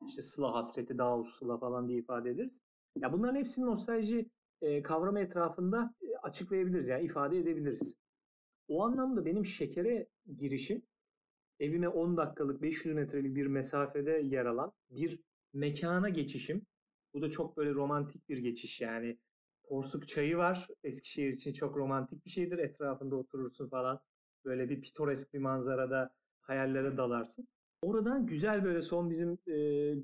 işte 0.09 0.23
sıla 0.23 0.55
hasreti, 0.55 0.99
daha 0.99 1.25
sıla 1.25 1.59
falan 1.59 1.89
diye 1.89 1.99
ifade 1.99 2.31
ederiz. 2.31 2.63
Ya 2.97 3.13
bunların 3.13 3.37
hepsini 3.37 3.67
nostalji 3.67 4.31
e, 4.63 4.83
kavramı 4.83 5.21
etrafında 5.21 5.95
e, 6.03 6.17
açıklayabiliriz 6.17 6.89
yani 6.89 7.05
ifade 7.05 7.39
edebiliriz. 7.39 7.97
O 8.69 8.85
anlamda 8.85 9.25
benim 9.25 9.47
şekere 9.47 10.07
girişim 10.39 10.83
evime 11.61 11.89
10 11.89 12.17
dakikalık 12.17 12.63
500 12.63 12.95
metrelik 12.95 13.37
bir 13.37 13.47
mesafede 13.47 14.11
yer 14.11 14.47
alan 14.47 14.73
bir 14.91 15.21
mekana 15.53 16.09
geçişim. 16.09 16.67
Bu 17.15 17.23
da 17.23 17.31
çok 17.31 17.57
böyle 17.57 17.75
romantik 17.75 18.29
bir 18.29 18.39
geçiş 18.39 18.81
yani. 18.81 19.19
Porsuk 19.69 20.09
çayı 20.09 20.37
var. 20.37 20.69
Eskişehir 20.85 21.33
için 21.33 21.53
çok 21.53 21.77
romantik 21.77 22.25
bir 22.25 22.31
şeydir. 22.31 22.59
Etrafında 22.59 23.17
oturursun 23.17 23.69
falan. 23.69 24.01
Böyle 24.45 24.69
bir 24.69 24.81
pitoresk 24.81 25.35
bir 25.35 25.39
manzarada 25.39 26.11
hayallere 26.41 26.97
dalarsın. 26.97 27.49
Oradan 27.87 28.27
güzel 28.27 28.65
böyle 28.65 28.83
son 28.83 29.11
bizim 29.11 29.33
e, 29.49 29.55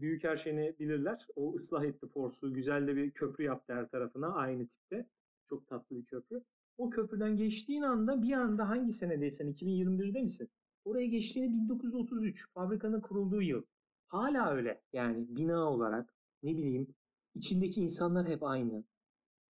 büyük 0.01 0.25
her 0.25 0.37
şeyini 0.37 0.75
bilirler. 0.79 1.27
O 1.37 1.55
ıslah 1.55 1.85
etti 1.85 2.07
Porsu. 2.09 2.55
Güzel 2.55 2.87
de 2.87 2.97
bir 2.97 3.11
köprü 3.11 3.45
yaptı 3.45 3.75
her 3.75 3.89
tarafına 3.89 4.35
aynı 4.35 4.67
tipte. 4.67 5.07
Çok 5.49 5.69
tatlı 5.69 5.97
bir 5.97 6.05
köprü. 6.05 6.45
O 6.79 6.91
köprüden 6.91 7.37
geçtiğin 7.37 7.83
anda 7.83 8.23
bir 8.23 8.33
anda 8.33 8.69
hangi 8.69 8.93
senedeysen 8.93 9.49
2021'de 9.49 10.23
misin? 10.23 10.49
Oraya 10.85 11.07
geçtiğinde 11.07 11.53
1933 11.53 12.49
fabrikanın 12.55 13.01
kurulduğu 13.01 13.43
yıl. 13.43 13.63
Hala 14.07 14.51
öyle. 14.51 14.83
Yani 14.93 15.27
bina 15.29 15.71
olarak 15.71 16.15
ne 16.43 16.57
bileyim 16.57 16.95
içindeki 17.35 17.81
insanlar 17.81 18.29
hep 18.29 18.43
aynı. 18.43 18.85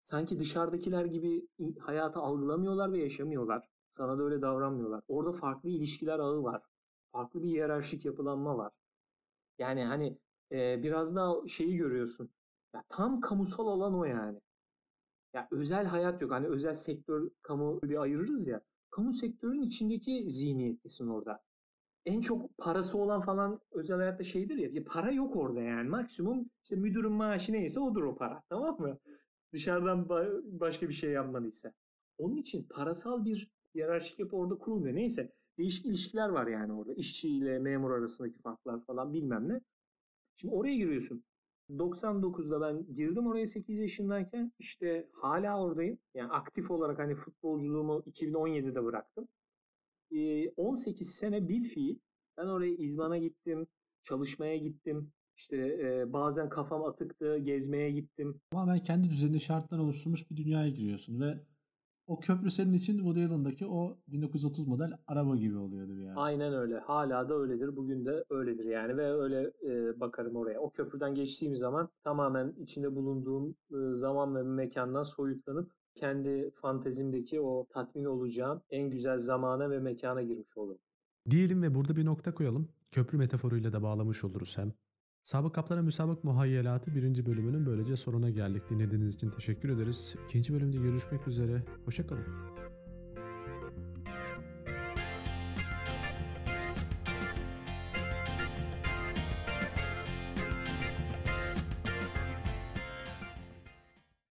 Sanki 0.03 0.39
dışarıdakiler 0.39 1.05
gibi 1.05 1.49
hayatı 1.81 2.19
algılamıyorlar 2.19 2.93
ve 2.93 2.99
yaşamıyorlar. 2.99 3.69
Sana 3.91 4.19
da 4.19 4.23
öyle 4.23 4.43
davranmıyorlar. 4.43 5.03
Orada 5.09 5.33
farklı 5.33 5.69
ilişkiler 5.69 6.19
ağı 6.19 6.43
var 6.43 6.63
farklı 7.13 7.43
bir 7.43 7.49
hiyerarşik 7.49 8.05
yapılanma 8.05 8.59
var. 8.59 8.73
Yani 9.59 9.85
hani 9.85 10.19
e, 10.53 10.83
biraz 10.83 11.17
daha 11.17 11.49
şeyi 11.49 11.77
görüyorsun. 11.77 12.31
Ya 12.75 12.85
tam 12.89 13.21
kamusal 13.21 13.67
alan 13.67 13.95
o 13.95 14.05
yani. 14.05 14.41
Ya 15.35 15.49
özel 15.51 15.87
hayat 15.87 16.23
yok. 16.23 16.31
Hani 16.31 16.47
özel 16.47 16.75
sektör, 16.75 17.31
kamu 17.43 17.81
diye 17.89 17.99
ayırırız 17.99 18.47
ya. 18.47 18.61
Kamu 18.91 19.13
sektörün 19.13 19.63
içindeki 19.63 20.31
zihniyetlisin 20.31 21.09
orada. 21.09 21.43
En 22.07 22.21
çok 22.21 22.59
parası 22.59 22.99
olan 22.99 23.23
falan 23.23 23.61
özel 23.73 23.97
hayatta 23.97 24.25
şeydir 24.25 24.57
ya. 24.57 24.69
ya 24.73 24.85
para 24.85 25.13
yok 25.13 25.37
orada 25.37 25.61
yani. 25.63 25.89
Maksimum 25.89 26.51
işte 26.65 26.77
müdürün 26.77 27.13
maaşı 27.13 27.53
neyse 27.53 27.81
odur 27.81 28.03
o 28.03 28.17
para. 28.17 28.43
Tamam 28.49 28.81
mı? 28.81 28.99
Dışarıdan 29.53 30.09
başka 30.45 30.89
bir 30.89 30.95
şey 30.95 31.11
yapmadıysa. 31.11 31.73
Onun 32.19 32.37
için 32.37 32.63
parasal 32.71 33.25
bir 33.25 33.51
hiyerarşik 33.75 34.19
yapı 34.19 34.37
orada 34.37 34.55
kurulmuyor. 34.55 34.95
Neyse 34.95 35.33
değişik 35.59 35.87
ilişkiler 35.87 36.29
var 36.29 36.47
yani 36.47 36.73
orada. 36.73 36.95
İşçi 36.95 37.29
ile 37.29 37.59
memur 37.59 37.91
arasındaki 37.91 38.39
farklar 38.39 38.85
falan 38.85 39.13
bilmem 39.13 39.49
ne. 39.49 39.61
Şimdi 40.37 40.55
oraya 40.55 40.77
giriyorsun. 40.77 41.25
99'da 41.71 42.61
ben 42.61 42.95
girdim 42.95 43.27
oraya 43.27 43.47
8 43.47 43.79
yaşındayken 43.79 44.53
işte 44.59 45.09
hala 45.13 45.63
oradayım. 45.63 45.99
Yani 46.15 46.33
aktif 46.33 46.71
olarak 46.71 46.99
hani 46.99 47.15
futbolculuğumu 47.15 48.03
2017'de 48.07 48.85
bıraktım. 48.85 49.29
18 50.57 51.15
sene 51.15 51.49
bir 51.49 51.69
fiil 51.69 51.99
ben 52.37 52.47
oraya 52.47 52.75
izmana 52.75 53.19
gittim, 53.19 53.67
çalışmaya 54.03 54.57
gittim. 54.57 55.13
İşte 55.37 55.57
e, 55.57 56.13
bazen 56.13 56.49
kafam 56.49 56.85
atıktı, 56.85 57.39
gezmeye 57.39 57.91
gittim. 57.91 58.41
Tamamen 58.51 58.83
kendi 58.83 59.11
düzenini 59.11 59.41
şartlar 59.41 59.79
oluşturmuş 59.79 60.31
bir 60.31 60.37
dünyaya 60.37 60.69
giriyorsun 60.69 61.21
ve 61.21 61.35
o 62.07 62.21
köprü 62.21 62.51
senin 62.51 62.73
için 62.73 62.97
Woody 62.97 63.25
Allen'daki 63.25 63.67
o 63.67 63.99
1930 64.09 64.69
model 64.69 64.93
araba 65.07 65.37
gibi 65.37 65.57
oluyordu 65.57 65.99
yani. 65.99 66.19
Aynen 66.19 66.55
öyle. 66.55 66.79
Hala 66.79 67.29
da 67.29 67.35
öyledir. 67.35 67.77
Bugün 67.77 68.05
de 68.05 68.25
öyledir 68.31 68.65
yani 68.65 68.97
ve 68.97 69.13
öyle 69.13 69.53
e, 69.67 70.01
bakarım 70.01 70.37
oraya. 70.37 70.61
O 70.61 70.71
köprüden 70.71 71.15
geçtiğim 71.15 71.57
zaman 71.57 71.89
tamamen 72.05 72.53
içinde 72.59 72.95
bulunduğum 72.95 73.55
e, 73.71 73.97
zaman 73.97 74.35
ve 74.37 74.43
mekandan 74.43 75.03
soyutlanıp 75.03 75.71
kendi 75.95 76.51
fantezimdeki 76.51 77.41
o 77.41 77.67
tatmin 77.71 78.05
olacağım 78.05 78.63
en 78.71 78.91
güzel 78.91 79.19
zamana 79.19 79.71
ve 79.71 79.79
mekana 79.79 80.23
girmiş 80.23 80.57
olurum. 80.57 80.81
Diyelim 81.31 81.63
ve 81.63 81.75
burada 81.75 81.97
bir 81.97 82.05
nokta 82.05 82.35
koyalım. 82.35 82.69
Köprü 82.91 83.19
metaforuyla 83.19 83.73
da 83.73 83.83
bağlamış 83.83 84.25
oluruz 84.25 84.59
hem. 84.59 84.73
Sabık 85.25 85.55
Kaplara 85.55 85.83
Müsabık 85.83 86.25
Muhayyelatı 86.25 86.95
birinci 86.95 87.27
bölümünün 87.27 87.67
böylece 87.67 87.97
sonuna 87.97 88.31
geldik. 88.31 88.63
Dinlediğiniz 88.71 89.15
için 89.15 89.31
teşekkür 89.31 89.69
ederiz. 89.69 90.17
İkinci 90.29 90.55
bölümde 90.55 90.77
görüşmek 90.77 91.29
üzere. 91.29 91.63
Hoşçakalın. 91.85 92.52